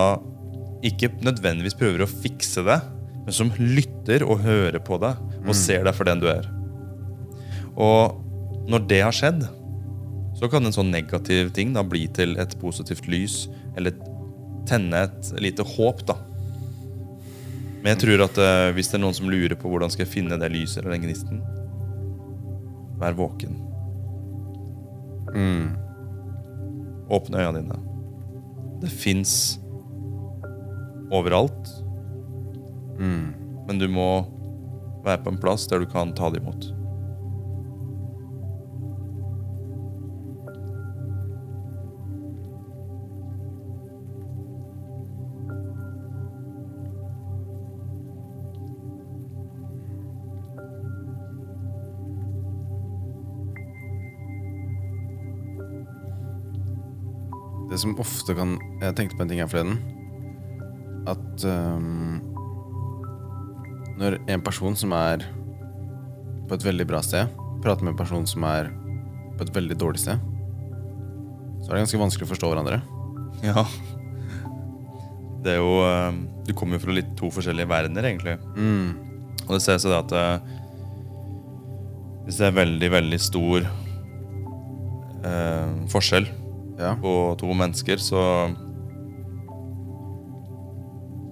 [0.86, 2.80] ikke nødvendigvis prøver å fikse det,
[3.22, 6.48] men som lytter og hører på deg og ser deg for den du er.
[7.80, 9.46] Og når det har skjedd,
[10.38, 13.46] så kan en sånn negativ ting da bli til et positivt lys,
[13.78, 13.96] eller
[14.70, 16.16] tenne et lite håp, da.
[17.82, 20.14] Men jeg tror at uh, hvis det er noen som lurer på hvordan skal jeg
[20.14, 21.42] finne det lyset eller den gnisten,
[23.02, 23.58] vær våken.
[25.34, 25.72] Mm.
[27.12, 27.80] Åpne øynene dine.
[28.82, 29.60] Det fins
[31.12, 31.78] overalt,
[33.02, 33.34] Mm.
[33.66, 34.28] men du må
[35.02, 36.68] være på en plass der du kan ta det imot.
[57.82, 59.80] Som ofte kan Jeg tenkte på en ting her forleden.
[61.10, 62.20] At um,
[63.98, 65.26] når en person som er
[66.50, 67.30] på et veldig bra sted,
[67.64, 68.70] prater med en person som er
[69.38, 70.22] på et veldig dårlig sted,
[71.62, 72.82] så er det ganske vanskelig å forstå hverandre.
[73.46, 73.66] Ja.
[75.42, 78.38] Det er jo eh, Du kommer jo fra litt to forskjellige verdener, egentlig.
[78.58, 78.94] Mm.
[79.48, 80.58] Og det ser seg det at eh,
[82.28, 83.66] hvis det er veldig, veldig stor
[85.26, 86.30] eh, forskjell
[86.82, 86.96] Ja.
[87.02, 88.22] på to mennesker, så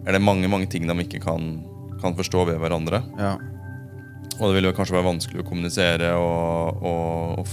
[0.07, 1.49] er det mange mange ting de ikke kan,
[2.01, 3.03] kan forstå ved hverandre.
[3.19, 3.35] ja.
[4.39, 7.47] Og det vil jo kanskje være vanskelig å kommunisere og, og, og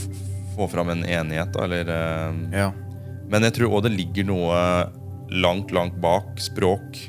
[0.55, 1.51] få fram en enighet.
[1.57, 2.69] da, Eller, eh, Ja.
[3.29, 4.61] men jeg tror òg det ligger noe
[5.35, 7.01] langt, langt bak språk.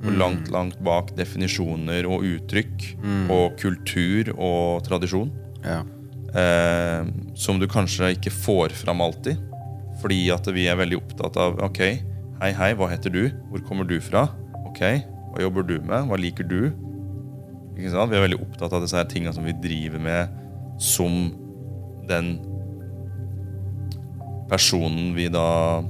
[0.00, 2.86] Og langt, langt bak definisjoner og uttrykk.
[3.28, 5.28] Og kultur og tradisjon.
[5.66, 5.82] Ja.
[6.32, 7.04] Eh,
[7.36, 9.36] som du kanskje ikke får fram alltid.
[10.02, 11.80] Fordi at vi er veldig opptatt av Ok,
[12.42, 13.24] hei, hei, hva heter du?
[13.50, 14.28] Hvor kommer du fra?
[14.68, 14.82] Ok,
[15.32, 16.06] Hva jobber du med?
[16.08, 16.70] Hva liker du?
[17.78, 18.10] Ikke sant?
[18.10, 20.30] Vi er veldig opptatt av disse her tingene som vi driver med
[20.82, 21.18] som
[22.08, 22.36] den
[24.48, 25.82] personen vi da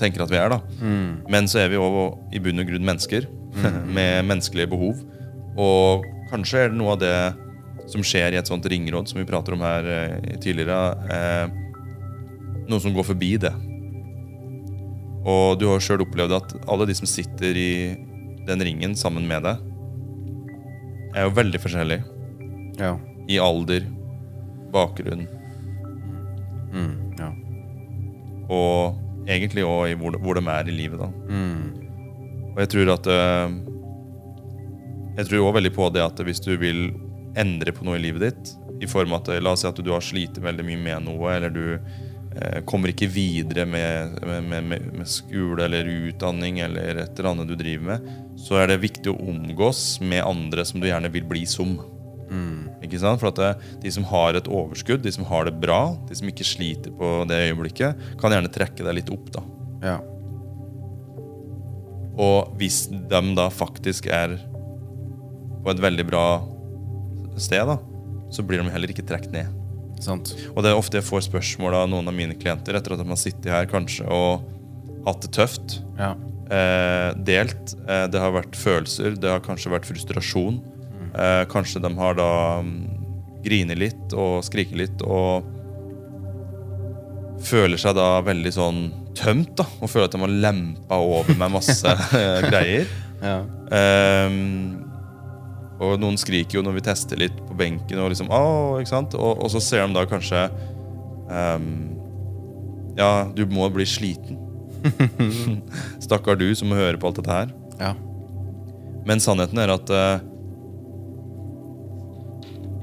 [0.00, 0.48] tenker at vi er.
[0.54, 0.60] da.
[1.30, 3.26] Men så er vi òg i bunn og grunn mennesker
[3.96, 5.02] med menneskelige behov.
[5.60, 7.14] Og kanskje er det noe av det
[7.92, 10.78] som skjer i et sånt ringråd som vi prater om her eh, tidligere,
[11.12, 11.46] eh,
[12.70, 13.52] noe som går forbi det.
[15.22, 17.68] Og du har sjøl opplevd at alle de som sitter i
[18.48, 19.60] den ringen sammen med deg,
[21.14, 22.02] er jo veldig forskjellige.
[22.80, 22.94] Ja.
[23.30, 23.84] I alder,
[24.72, 25.26] bakgrunn
[26.72, 27.26] Mm, ja.
[28.48, 30.96] og egentlig òg i hvor, hvor de er i livet.
[31.02, 31.10] da.
[31.28, 31.66] Mm,
[32.54, 33.52] Og jeg tror at eh,
[35.18, 36.80] Jeg tror også veldig på det at hvis du vil
[37.36, 39.92] endre på noe i livet ditt, i form av at la oss si at du
[39.92, 41.92] har slitt veldig mye med noe, eller du eh,
[42.68, 47.56] kommer ikke videre med, med, med, med skole eller utdanning eller et eller annet du
[47.60, 51.44] driver med, så er det viktig å omgås med andre som du gjerne vil bli
[51.48, 51.76] som.
[52.82, 53.20] Ikke sant?
[53.20, 53.50] For at det,
[53.84, 57.12] De som har et overskudd, de som har det bra, de som ikke sliter på
[57.30, 59.28] det øyeblikket, kan gjerne trekke deg litt opp.
[59.36, 59.44] da.
[59.84, 59.98] ja.
[62.12, 64.36] Og hvis de da faktisk er
[65.62, 66.26] på et veldig bra
[67.40, 67.78] sted, da,
[68.32, 69.61] så blir de heller ikke trukket ned.
[70.02, 70.34] Sant.
[70.52, 73.08] Og det er ofte jeg får spørsmål av noen av mine klienter etter at de
[73.08, 74.42] har sittet her kanskje og
[75.06, 75.78] hatt det tøft.
[75.98, 76.12] Ja.
[76.52, 77.76] Eh, delt.
[77.86, 80.60] Eh, det har vært følelser, det har kanskje vært frustrasjon.
[81.12, 82.30] Eh, kanskje de har da
[82.64, 82.76] um,
[83.44, 85.48] grinet litt og skriket litt og
[87.42, 88.82] føler seg da veldig sånn
[89.18, 92.88] tømt da, og føler at de har lempa over meg masse eh, greier.
[93.22, 93.36] Ja.
[93.76, 94.91] Ehm,
[95.82, 99.16] og noen skriker jo når vi tester litt på benken, og liksom Åh, ikke sant?
[99.18, 100.46] Og, og så ser de da kanskje
[101.28, 101.68] um,
[102.98, 104.38] Ja, du må bli sliten.
[106.04, 107.54] Stakkar du som må høre på alt dette her.
[107.80, 107.94] ja.
[109.02, 110.22] Men sannheten er at uh,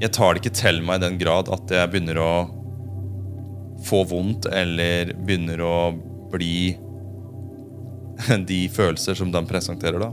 [0.01, 2.33] jeg tar det ikke til meg i den grad at jeg begynner å
[3.87, 5.75] få vondt eller begynner å
[6.31, 6.75] bli
[8.51, 10.11] de følelser som de presenterer da.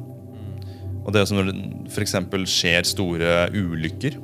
[1.07, 2.15] Og det er som når det f.eks.
[2.51, 4.17] skjer store ulykker,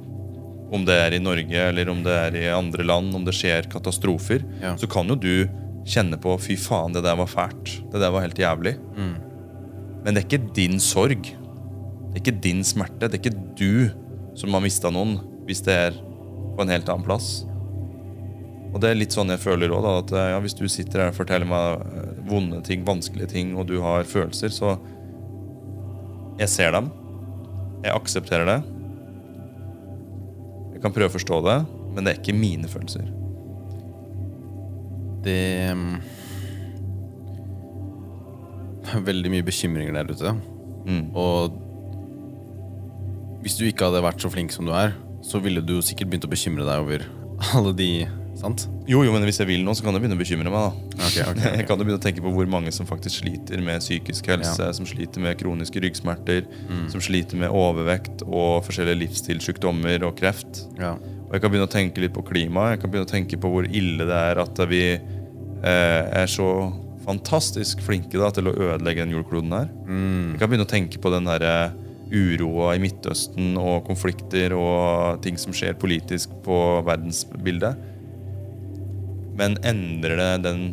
[0.73, 3.69] om det er i Norge eller om det er i andre land, om det skjer
[3.71, 4.75] katastrofer, Ja.
[4.81, 5.47] så kan jo du
[5.85, 7.83] kjenne på 'fy faen, det der var fælt'.
[7.93, 8.77] Det der var helt jævlig.
[10.05, 11.23] Men det er ikke din sorg.
[11.23, 13.09] Det er ikke din smerte.
[13.09, 13.91] Det er ikke du
[14.35, 15.91] som har mista noen, hvis det er
[16.57, 17.45] på en helt annen plass.
[18.75, 21.15] Og det er litt sånn jeg føler òg, at ja, hvis du sitter her og
[21.19, 24.79] forteller meg eh, vonde ting, vanskelige ting, og du har følelser, så
[26.41, 26.91] Jeg ser dem.
[27.83, 28.61] Jeg aksepterer det.
[30.75, 31.59] Jeg kan prøve å forstå det,
[31.95, 33.05] men det er ikke mine følelser.
[35.23, 35.43] Det
[35.79, 35.99] mm,
[38.91, 40.35] er veldig mye bekymringer der ute.
[40.87, 41.05] Mm.
[41.15, 41.59] Og
[43.43, 46.27] hvis du ikke hadde vært så flink som du er, så ville du sikkert begynt
[46.27, 47.07] å bekymre deg over
[47.55, 47.91] alle de
[48.43, 48.65] Sant?
[48.91, 50.59] Jo, jo, men hvis jeg vil nå, så kan jeg begynne å bekymre meg.
[50.59, 51.53] da okay, okay, okay.
[51.61, 54.69] Jeg kan jo begynne å tenke på hvor mange som faktisk sliter med psykisk helse,
[54.75, 56.49] som sliter med kroniske ryggsmerter,
[56.91, 60.65] som sliter med overvekt og forskjellige livsstilssykdommer og kreft.
[60.81, 60.97] Ja.
[60.99, 62.73] Og jeg kan begynne å tenke litt på klima.
[62.73, 66.49] Jeg kan begynne å tenke på hvor ille det er at vi eh, er så
[67.07, 69.71] fantastisk flinke da, til å ødelegge den jordkloden her.
[70.35, 71.79] Jeg kan begynne å tenke på den der eh,
[72.13, 77.92] uroa i Midtøsten og konflikter og ting som skjer politisk på verdensbildet.
[79.39, 80.65] Men endrer det den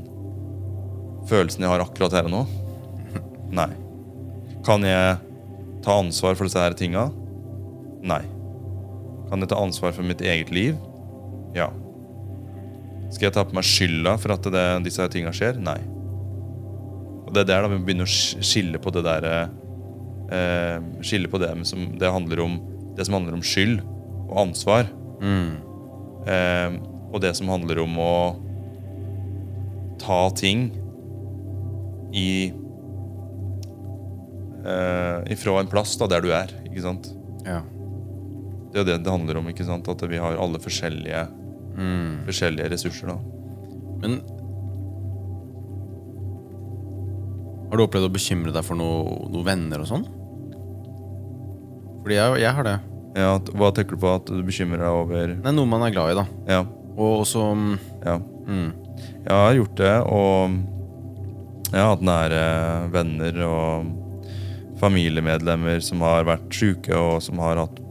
[1.29, 2.43] følelsen jeg har akkurat her og nå?
[3.59, 3.69] Nei.
[4.67, 5.19] Kan jeg
[5.85, 7.07] ta ansvar for disse her tinga?
[8.03, 8.23] Nei.
[9.29, 10.75] Kan jeg ta ansvar for mitt eget liv?
[11.55, 11.69] Ja.
[13.09, 15.57] Skal jeg ta på meg skylda for at det, disse her tinga skjer?
[15.61, 15.79] Nei.
[17.25, 21.37] Og det er der da vi begynner å skille på det der eh, Skille på
[21.41, 22.55] det som det handler om
[22.97, 23.83] Det som handler om skyld
[24.29, 24.89] og ansvar.
[26.29, 26.73] Eh,
[27.09, 28.13] og det som handler om å
[30.01, 30.69] ta ting
[32.15, 32.27] i
[34.65, 37.11] uh, Ifra en plass da, der du er, ikke sant?
[37.47, 37.61] ja.
[38.69, 39.87] Det er det det handler om, ikke sant?
[39.89, 41.23] At vi har alle forskjellige,
[42.27, 43.09] forskjellige ressurser.
[43.09, 43.15] da
[44.03, 44.19] Men
[47.71, 50.05] Har du opplevd å bekymre deg for noen noe venner og sånn?
[52.03, 52.75] Fordi jeg, jeg har det.
[53.17, 55.33] ja, Hva tenker du på at du bekymrer deg over?
[55.41, 56.25] Det er noe man er glad i, da.
[56.49, 56.61] Ja,
[56.93, 57.73] Og også mm,
[58.05, 58.15] ja.
[58.21, 58.69] mm,
[59.25, 60.57] Jeg har gjort det, og
[61.69, 62.43] jeg har hatt nære
[62.93, 63.89] venner og
[64.79, 67.81] familiemedlemmer som har vært syke og som har hatt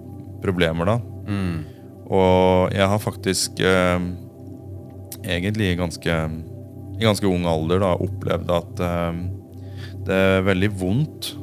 [0.43, 0.97] problemer, da.
[1.29, 1.59] mm,
[2.09, 3.99] Og jeg har faktisk eh,
[5.29, 6.15] egentlig i ganske,
[6.99, 9.21] i ganske ung alder da, opplevd at eh,
[10.09, 11.35] det er veldig vondt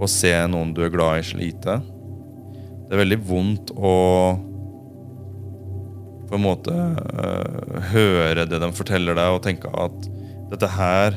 [0.00, 1.80] å se noen du er glad i, slite.
[2.88, 3.92] Det er veldig vondt å
[6.28, 10.08] på en måte uh, høre det de forteller deg, og tenke at
[10.52, 11.16] dette her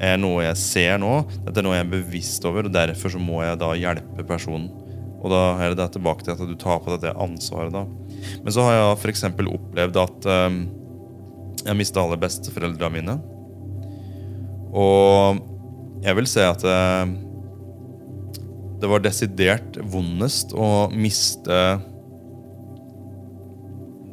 [0.00, 3.20] er noe jeg ser nå, dette er noe jeg er bevisst over, og derfor så
[3.20, 4.70] må jeg da hjelpe personen.
[5.20, 7.74] Og da er det tilbake til at du tar på deg det ansvaret.
[7.74, 7.84] da.
[8.40, 9.26] Men så har jeg f.eks.
[9.28, 10.62] opplevd at um,
[11.66, 13.18] jeg mista alle besteforeldrene mine.
[14.72, 15.42] Og
[16.00, 16.80] jeg vil si at det,
[18.80, 21.60] det var desidert vondest å miste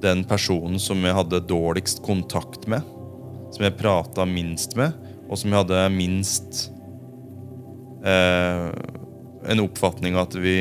[0.02, 2.86] den personen som jeg hadde dårligst kontakt med.
[3.54, 4.96] Som jeg prata minst med,
[5.28, 6.66] og som jeg hadde minst
[8.06, 8.68] eh,
[9.48, 10.58] en oppfatning av at vi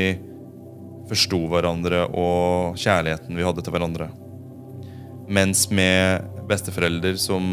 [1.07, 4.09] forsto hverandre og kjærligheten vi hadde til hverandre.
[5.27, 7.47] Mens med besteforelder som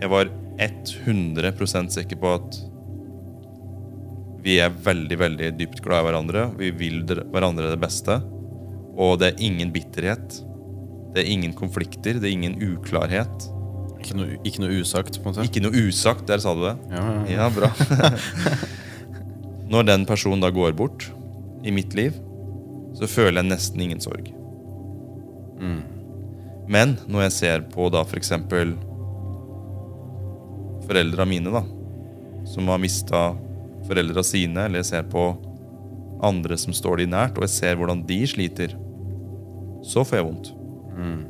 [0.00, 2.58] jeg var 100% sikker på at
[4.46, 6.42] vi er veldig veldig dypt glad i hverandre.
[6.58, 8.20] Vi vil hverandre det beste.
[8.96, 10.38] Og det er ingen bitterhet.
[11.16, 12.20] Det er ingen konflikter.
[12.20, 13.46] Det er ingen uklarhet.
[13.96, 15.46] Ikke noe, ikke noe usagt, på en måte?
[15.48, 16.26] Ikke noe usagt.
[16.28, 16.76] Der sa du det.
[16.92, 17.36] Ja, ja, ja.
[17.40, 17.70] Ja, bra.
[19.72, 21.08] Når den personen da går bort
[21.64, 22.20] i mitt liv,
[22.96, 24.28] så føler jeg nesten ingen sorg.
[25.56, 25.80] Mm.
[26.68, 28.30] Men når jeg ser på da f.eks.
[28.50, 28.76] For
[30.86, 31.62] foreldra mine, da,
[32.46, 33.22] som har mista
[33.88, 35.24] foreldra sine, eller jeg ser på
[36.26, 38.76] andre som står de nært, og jeg ser hvordan de sliter,
[39.86, 40.52] så får jeg vondt.
[40.96, 41.24] Mm.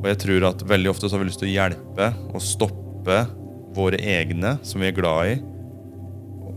[0.00, 3.18] Og jeg tror at veldig ofte så har vi lyst til å hjelpe og stoppe
[3.76, 5.34] våre egne, som vi er glad i,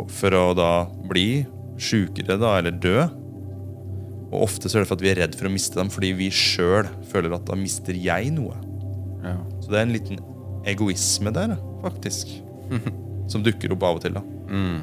[0.09, 0.69] for å da
[1.09, 1.43] bli
[1.81, 3.03] sjukere da, eller dø.
[4.33, 6.13] Og ofte så er det for at vi er redd for å miste dem, fordi
[6.17, 8.55] vi sjøl føler at da mister jeg noe.
[9.23, 9.35] Ja.
[9.61, 10.23] Så det er en liten
[10.69, 11.53] egoisme der,
[11.83, 12.31] faktisk.
[13.31, 14.17] Som dukker opp av og til.
[14.17, 14.23] da
[14.53, 14.81] Mm.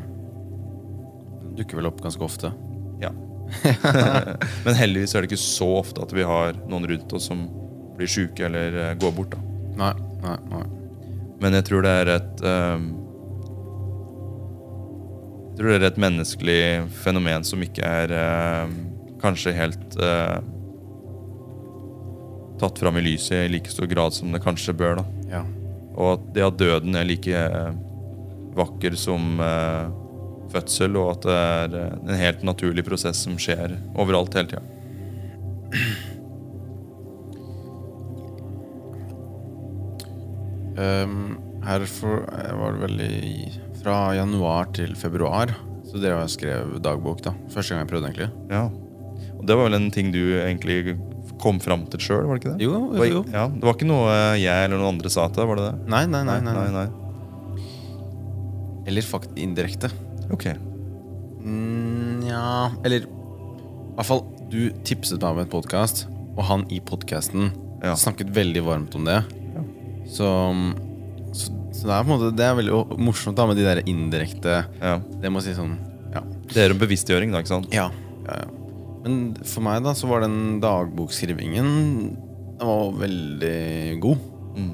[1.40, 2.48] Den dukker vel opp ganske ofte.
[3.02, 3.10] Ja.
[4.64, 7.46] Men heldigvis er det ikke så ofte at vi har noen rundt oss som
[7.98, 9.34] blir sjuke eller eh, går bort.
[9.34, 9.40] da
[9.80, 9.92] Nei,
[10.24, 10.64] nei, nei.
[11.40, 12.88] Men jeg tror det er et um,
[15.50, 16.62] Jeg tror det er et menneskelig
[17.00, 18.12] fenomen som ikke er
[18.64, 18.74] um,
[19.20, 20.40] kanskje helt uh,
[22.60, 25.00] tatt fram i lyset i like stor grad som det kanskje bør.
[25.00, 25.44] da Ja.
[26.00, 27.72] Og at det at døden er like uh,
[28.56, 29.90] vakker som eh,
[30.52, 34.64] fødsel, og at det er eh, en helt naturlig prosess som skjer overalt hele tida.
[40.80, 41.36] Um,
[41.66, 43.34] her for, eh, var det vel i,
[43.82, 45.52] fra januar til februar
[45.90, 47.22] så drev jeg og skrev dagbok.
[47.24, 48.30] da Første gang jeg prøvde, egentlig.
[48.52, 48.64] Ja.
[49.38, 50.96] Og det var vel en ting du egentlig
[51.40, 52.66] kom fram til sjøl, var det ikke det?
[52.66, 53.22] Jo, var, jo.
[53.32, 55.76] Ja, det var ikke noe jeg eller noen andre sa til deg, var det det?
[55.90, 56.38] Nei, nei, nei.
[56.44, 56.84] nei, nei, nei.
[56.84, 56.88] nei.
[58.90, 59.90] Eller faktisk indirekte.
[60.34, 60.46] Ok.
[61.40, 66.06] Mm, ja Eller i hvert fall, du tipset meg om en podkast,
[66.36, 67.50] og han i podkasten
[67.82, 67.94] Ja.
[67.96, 69.18] snakket veldig varmt om det.
[69.54, 69.62] Ja.
[70.06, 70.28] Så,
[71.32, 73.80] så, så det er på en måte Det er veldig morsomt da med de der
[73.88, 74.98] indirekte Ja.
[75.22, 75.76] Det må si sånn
[76.14, 76.22] Ja.
[76.50, 77.68] Det er en bevisstgjøring, da, ikke sant?
[77.74, 77.88] Ja,
[78.26, 78.48] ja, ja.
[79.04, 81.68] Men for meg da så var den dagbokskrivingen
[82.60, 84.18] Den var veldig god.
[84.60, 84.72] Mm.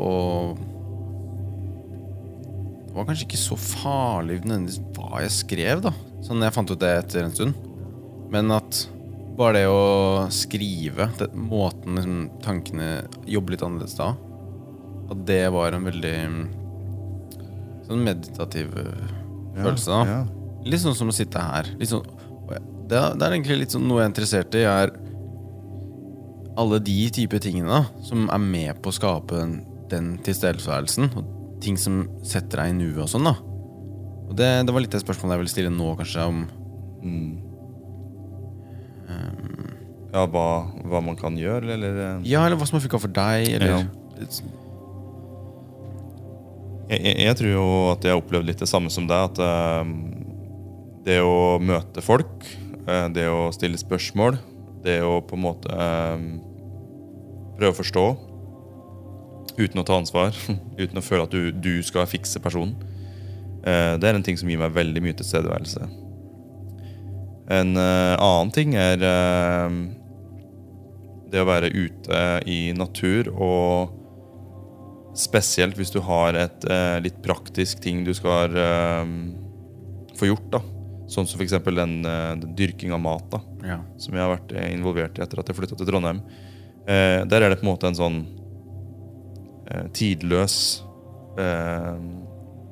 [0.00, 0.60] Og
[2.92, 5.94] det var kanskje ikke så farlig nødvendigvis hva jeg skrev, da.
[6.20, 7.70] Sånn jeg fant ut det etter en stund.
[8.28, 8.82] Men at
[9.38, 12.90] bare det å skrive, det, måten liksom, tankene
[13.24, 14.10] jobber litt annerledes da,
[15.08, 16.12] at det var en veldig
[17.88, 19.88] sånn meditativ ja, følelse.
[19.88, 20.20] da Ja.
[20.68, 21.72] Litt sånn som å sitte her.
[21.88, 22.04] Sånn,
[22.44, 24.92] det, er, det er egentlig litt sånn noe jeg er interessert i, er
[26.60, 31.08] alle de type tingene da, som er med på å skape den, den tilstedeværelsen.
[31.16, 31.31] Og
[31.62, 33.26] ting som setter deg i nuet og sånn.
[33.30, 33.36] da
[34.28, 36.26] Og det, det var litt det spørsmålet jeg ville stille nå, kanskje.
[36.32, 36.42] Om
[37.02, 37.32] Mm.
[40.12, 40.44] Ja, hva,
[40.86, 43.70] hva man kan gjøre, eller eh, Ja, eller hva som har funka for deg, eller
[43.72, 43.78] Ja.
[46.92, 49.32] jeg, jeg, jeg tror jo at jeg har opplevd litt det samme som deg.
[49.32, 49.92] At eh,
[51.08, 52.44] det å møte folk,
[52.86, 54.36] eh, det å stille spørsmål,
[54.84, 56.26] det å på en måte eh,
[57.58, 58.06] prøve å forstå
[59.58, 60.34] uten å ta ansvar,
[60.82, 62.74] uten å føle at du, du skal fikse personen,
[63.64, 65.88] eh, det er en ting som gir meg veldig mye tilstedeværelse.
[67.52, 69.78] En eh, annen ting er eh,
[71.32, 73.98] det å være ute i natur, og
[75.18, 76.64] spesielt hvis du har et
[77.04, 78.54] litt praktisk ting du skal
[80.16, 80.46] få gjort.
[80.54, 80.60] da
[81.12, 81.52] Sånn som f.eks.
[81.68, 83.76] Den, den dyrking av mat, da Ja.
[84.00, 86.22] som jeg har vært involvert i etter at jeg flytta til Trondheim.
[86.88, 88.16] Eh, der er det på en måte en sånn
[89.72, 90.56] eh, tidløs
[91.40, 91.96] eh,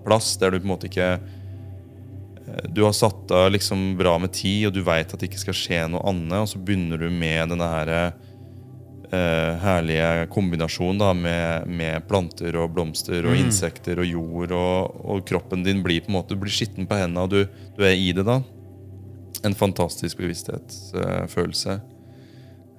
[0.04, 4.32] plass der du på en måte ikke eh, Du har satt av liksom bra med
[4.36, 7.08] tid, og du veit at det ikke skal skje noe annet, og så begynner du
[7.12, 13.44] med denne her eh, herlige kombinasjonen da, med, med planter og blomster og Mm.
[13.46, 16.98] insekter og jord, og, og kroppen din blir på en måte Du blir skitten på
[16.98, 17.44] hendene, og du,
[17.76, 18.40] du er i det da.
[19.44, 21.78] En fantastisk bevissthetsfølelse.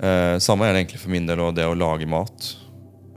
[0.02, 2.52] Eh, samme er det egentlig for min del og det å lage mat.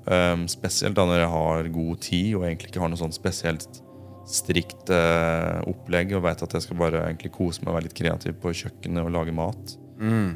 [0.04, 3.80] Um, spesielt da når jeg har god tid og egentlig ikke har noe sånn spesielt
[4.28, 7.96] strikt uh, opplegg og vet at jeg skal bare egentlig kose meg og være litt
[7.96, 9.76] kreativ på kjøkkenet og lage mat.
[10.00, 10.34] Mm.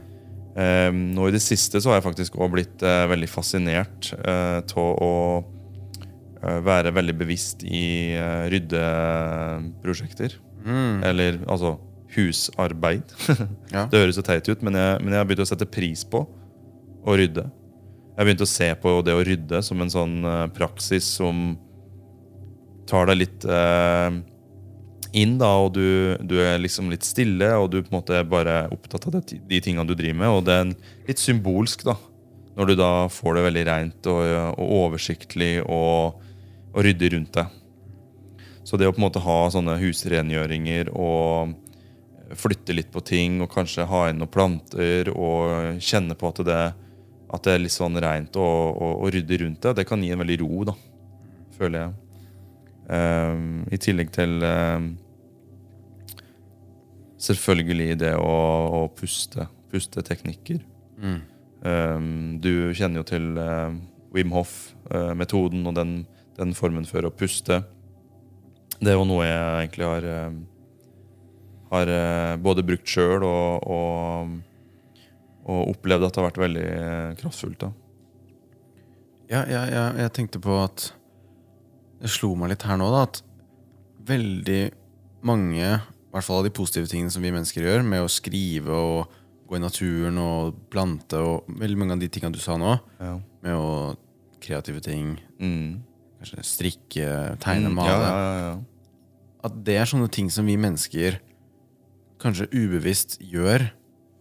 [0.59, 4.59] Um, nå i det siste så har jeg faktisk også blitt uh, veldig fascinert uh,
[4.67, 5.13] til å
[6.43, 10.35] eh, være veldig bevisst i uh, ryddeprosjekter.
[10.65, 11.05] Mm.
[11.07, 11.77] Eller altså
[12.17, 13.15] husarbeid.
[13.69, 13.85] Ja.
[13.93, 16.25] Det høres så teit ut, men jeg, men jeg har begynt å sette pris på
[17.05, 17.45] å rydde.
[18.19, 21.53] Jeg begynte å se på det å rydde som en sånn eh, praksis som
[22.91, 24.17] tar deg litt eh,
[25.23, 28.27] inn, da, og du, du er liksom litt stille, og du på en måte er
[28.27, 30.33] bare opptatt av det, de tingene du driver med.
[30.35, 30.73] Og det er
[31.07, 31.95] litt symbolsk, da,
[32.59, 34.25] når du da får det veldig reint og,
[34.59, 36.19] og oversiktlig og,
[36.75, 37.55] og ryddig rundt deg.
[38.67, 41.55] Så det å på en måte ha sånne husrengjøringer og
[42.37, 46.61] flytte litt på ting og kanskje ha inn noen planter og kjenne på at det,
[47.29, 50.13] at det er litt sånn reint og, og, og ryddig rundt det, det kan gi
[50.15, 50.75] en veldig ro, da,
[51.59, 51.97] føler jeg.
[52.89, 54.91] Um, I tillegg til um,
[57.21, 58.37] selvfølgelig det å,
[58.81, 59.49] å puste.
[59.69, 60.63] Pusteteknikker.
[60.97, 61.19] Mm.
[61.61, 63.27] Um, du kjenner jo til
[64.17, 65.99] Wim Hof-metoden og den,
[66.39, 67.61] den formen for å puste.
[68.79, 70.09] Det er jo noe jeg egentlig har
[71.71, 74.37] har eh, både brukt sjøl og, og,
[75.49, 77.59] og opplevd at det har vært veldig eh, kraftfullt.
[77.63, 77.71] da.
[79.29, 80.91] Ja, ja, ja, jeg tenkte på at
[82.01, 83.19] Det slo meg litt her nå, da, at
[84.07, 84.61] veldig
[85.27, 88.71] mange, i hvert fall av de positive tingene som vi mennesker gjør, med å skrive
[88.71, 89.17] og
[89.51, 93.17] gå i naturen og plante og veldig mange av de tingene du sa nå, Ja.
[93.43, 93.97] med å
[94.41, 95.83] kreative ting, Mm.
[96.23, 98.59] kanskje strikke, tegne, Mm, male Ja, ja, ja, ja.
[99.43, 101.19] At det er sånne ting som vi mennesker
[102.21, 103.71] kanskje ubevisst gjør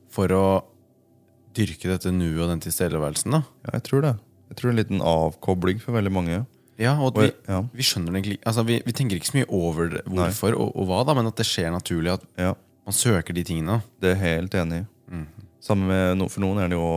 [0.10, 0.64] for å
[1.58, 3.34] dyrke dette nuet og den tilstedeværelsen.
[3.38, 3.44] da.
[3.66, 4.14] ja, jeg tror det.
[4.48, 6.46] Jeg tror det er en liten avkobling for veldig mange.
[6.78, 9.38] Ja, og at vi, ja, vi skjønner det egentlig altså vi, vi tenker ikke så
[9.40, 12.14] mye over det, hvorfor og, og hva, da, men at det skjer naturlig.
[12.20, 12.52] At ja,
[12.86, 13.80] man søker de tingene.
[14.02, 14.86] det er jeg helt enig i.
[15.12, 15.26] Mm.
[15.68, 16.92] Samme med no, For noen er det jo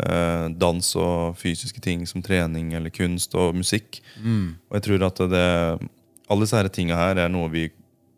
[0.00, 4.00] eh, dans og fysiske ting som trening eller kunst og musikk.
[4.18, 4.56] Mm.
[4.70, 5.46] Og jeg tror at det,
[6.24, 7.68] alle disse her tinga her er noe vi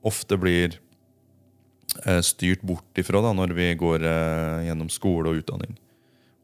[0.07, 0.79] ofte blir
[2.24, 5.76] styrt bort ifra da, når vi går eh, gjennom skole og utdanning.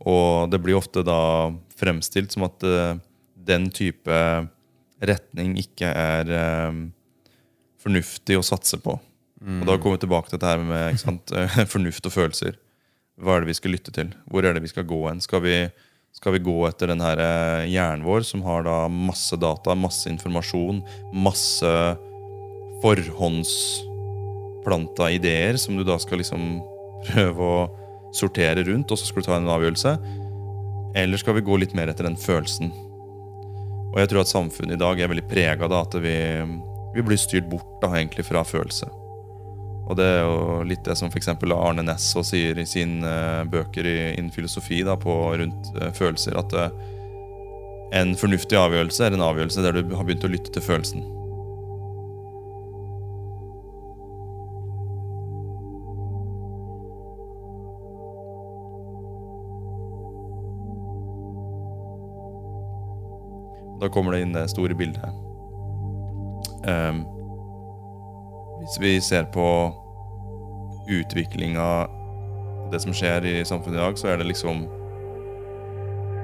[0.09, 2.99] Og det blir ofte da fremstilt som at eh,
[3.35, 4.19] den type
[5.03, 6.83] retning ikke er eh,
[7.83, 8.99] fornuftig å satse på.
[9.43, 12.59] Og da kommer vi tilbake til dette her med sant, eh, fornuft og følelser.
[13.23, 14.13] Hva er det vi skal lytte til?
[14.31, 15.23] Hvor er det vi skal gå hen?
[15.23, 15.57] Skal vi,
[16.15, 20.11] skal vi gå etter den her eh, hjernen vår, som har da masse data, masse
[20.11, 20.83] informasjon,
[21.13, 21.75] masse
[24.63, 26.61] forhåndsplanta ideer som du da skal liksom
[27.09, 27.69] prøve å
[28.15, 29.97] sortere rundt, og så skal du ta en avgjørelse?
[30.95, 32.71] Eller skal vi gå litt mer etter den følelsen?
[33.93, 36.17] Og jeg tror at samfunnet i dag er veldig prega av at vi,
[36.95, 38.89] vi blir styrt bort da, egentlig fra følelse.
[39.91, 41.29] Og det er jo litt det som f.eks.
[41.29, 46.55] Arne Næss sier i sine eh, bøker innen filosofi da, på rundt eh, følelser, at
[46.55, 46.71] eh,
[47.99, 51.05] en fornuftig avgjørelse er en avgjørelse der du har begynt å lytte til følelsen.
[63.83, 65.11] Da kommer det inn det store bildet.
[66.63, 67.03] Um,
[68.61, 69.47] hvis vi ser på
[70.87, 71.89] utviklinga
[72.71, 74.63] Det som skjer i samfunnet i dag, så er det liksom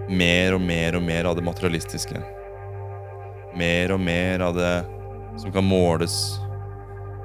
[0.08, 2.22] mer og mer og mer av det materialistiske.
[3.58, 4.76] Mer og mer av det
[5.42, 6.14] som kan måles.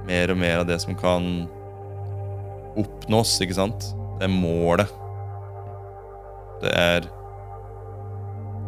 [0.10, 1.30] Mer og mer av det som kan
[2.76, 3.94] oppnås, ikke sant?
[4.18, 4.92] Det er målet.
[6.66, 7.08] Det er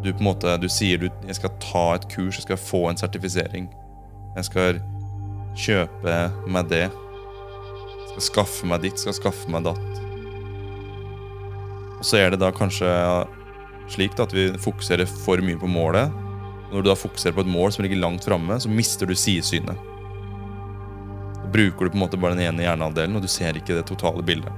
[0.03, 2.83] Du på en måte, du sier du, jeg skal ta et kurs, jeg skal få
[2.89, 3.69] en sertifisering.
[4.35, 4.81] Jeg skal
[5.55, 6.17] kjøpe
[6.51, 6.85] meg det.
[6.89, 10.01] Jeg skal skaffe meg ditt, skal skaffe meg datt.
[11.95, 12.91] Og så er det da kanskje
[13.89, 16.13] slik da, at vi fokuserer for mye på målet.
[16.71, 19.77] Når du da fokuserer på et mål som ligger langt framme, så mister du sidesynet.
[21.39, 23.87] Da bruker du på en måte bare den ene hjernehalvdelen, og du ser ikke det
[23.89, 24.51] totale bildet.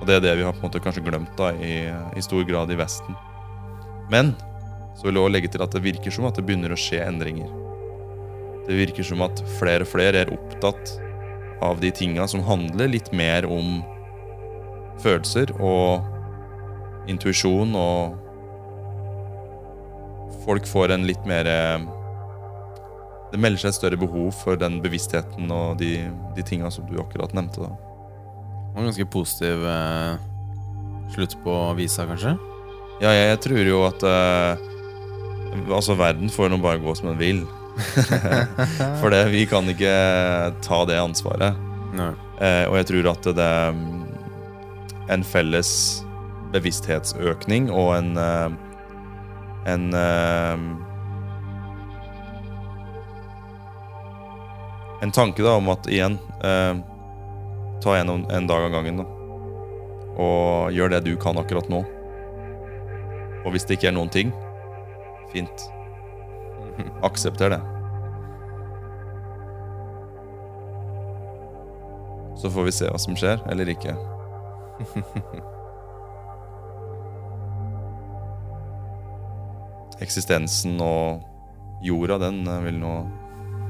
[0.00, 2.46] Og det er det vi har på en måte kanskje glemt da, i, i stor
[2.48, 3.18] grad i Vesten.
[4.10, 4.34] Men
[4.98, 7.04] så vil jeg også legge til at det virker som at det begynner å skje
[7.06, 7.50] endringer.
[8.66, 10.92] det virker som at flere og flere er opptatt
[11.64, 13.80] av de tinga som handler litt mer om
[15.02, 16.04] følelser og
[17.10, 18.14] intuisjon, og
[20.44, 21.80] folk får en litt mer eh,
[23.30, 26.96] Det melder seg et større behov for den bevisstheten og de, de tinga som du
[26.98, 27.62] akkurat nevnte.
[27.62, 27.70] da.
[27.70, 30.14] Det var en ganske positiv eh,
[31.14, 32.49] slutt på visa, kanskje?
[33.00, 34.66] Ja, jeg, jeg tror jo at uh,
[35.72, 37.40] Altså, verden får nå bare gå som den vil.
[39.00, 39.94] For det, vi kan ikke
[40.62, 41.56] ta det ansvaret.
[42.40, 44.04] Eh, og jeg tror at det er mm,
[45.10, 45.70] en felles
[46.54, 48.50] bevissthetsøkning og en uh,
[49.68, 50.62] En eh,
[55.02, 56.80] En tanke da om at igjen eh,
[57.84, 59.06] Ta en, en dag av gangen, da.
[60.20, 61.84] Og gjør det du kan akkurat nå.
[63.44, 64.32] Og hvis det ikke er noen ting,
[65.32, 65.66] fint.
[67.06, 67.60] Aksepter det.
[72.40, 73.92] Så får vi se hva som skjer, eller ikke.
[80.00, 81.20] Eksistensen og
[81.84, 82.94] jorda, den vil nå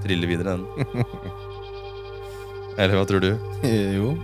[0.05, 0.67] trille videre, den.
[2.81, 3.33] Eller hva tror du?
[3.67, 4.15] jo.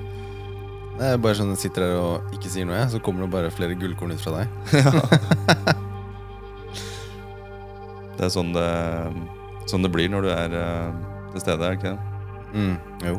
[0.97, 3.33] Det er bare sånn jeg sitter her og ikke sier noe, jeg, så kommer det
[3.35, 4.47] bare flere gullkorn ut fra deg.
[8.17, 8.69] Det er sånn det,
[9.69, 10.93] sånn det blir når du er eh,
[11.35, 11.99] til stede, er det ikke det?
[12.57, 13.19] Mm, jo.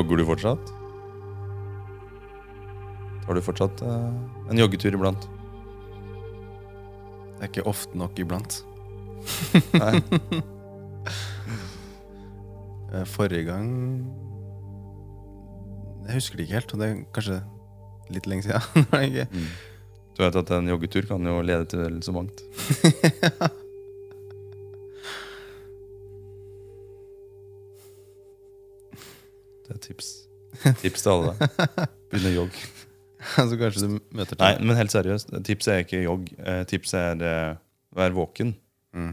[0.00, 0.70] Jogger du fortsatt?
[3.26, 4.12] Tar du fortsatt eh,
[4.48, 5.26] en joggetur iblant?
[7.36, 8.62] Det er ikke ofte nok iblant.
[9.82, 10.00] Nei.
[12.90, 13.68] Eh, Forrige gang
[16.06, 17.36] Jeg husker det ikke helt, og det er kanskje
[18.16, 18.88] litt lenge siden.
[19.30, 19.50] Mm.
[20.16, 22.40] Du vet at en joggetur kan jo lede til så mangt.
[29.70, 30.08] Det er tips.
[30.82, 31.34] Tips til alle.
[32.10, 32.62] Begynn å jogge.
[33.38, 35.30] altså kanskje du møter Nei, men helt seriøst.
[35.46, 36.30] Tipset er ikke jogg.
[36.42, 37.58] Eh, Tipset er eh,
[37.94, 38.56] vær våken
[38.90, 39.12] Mm.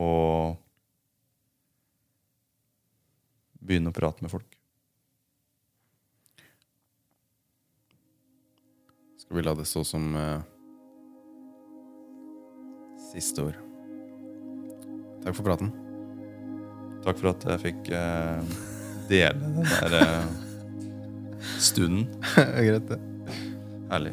[0.00, 0.54] og
[3.60, 4.56] begynne å prate med folk.
[9.20, 10.40] Skal vi la det stå som eh,
[13.12, 13.60] siste ord.
[15.26, 15.70] Takk for praten.
[17.04, 18.56] Takk for at jeg fikk eh,
[19.08, 20.26] dele den der eh,
[21.58, 22.06] stunden.
[22.34, 22.98] Greit, det.
[23.90, 24.12] Herlig.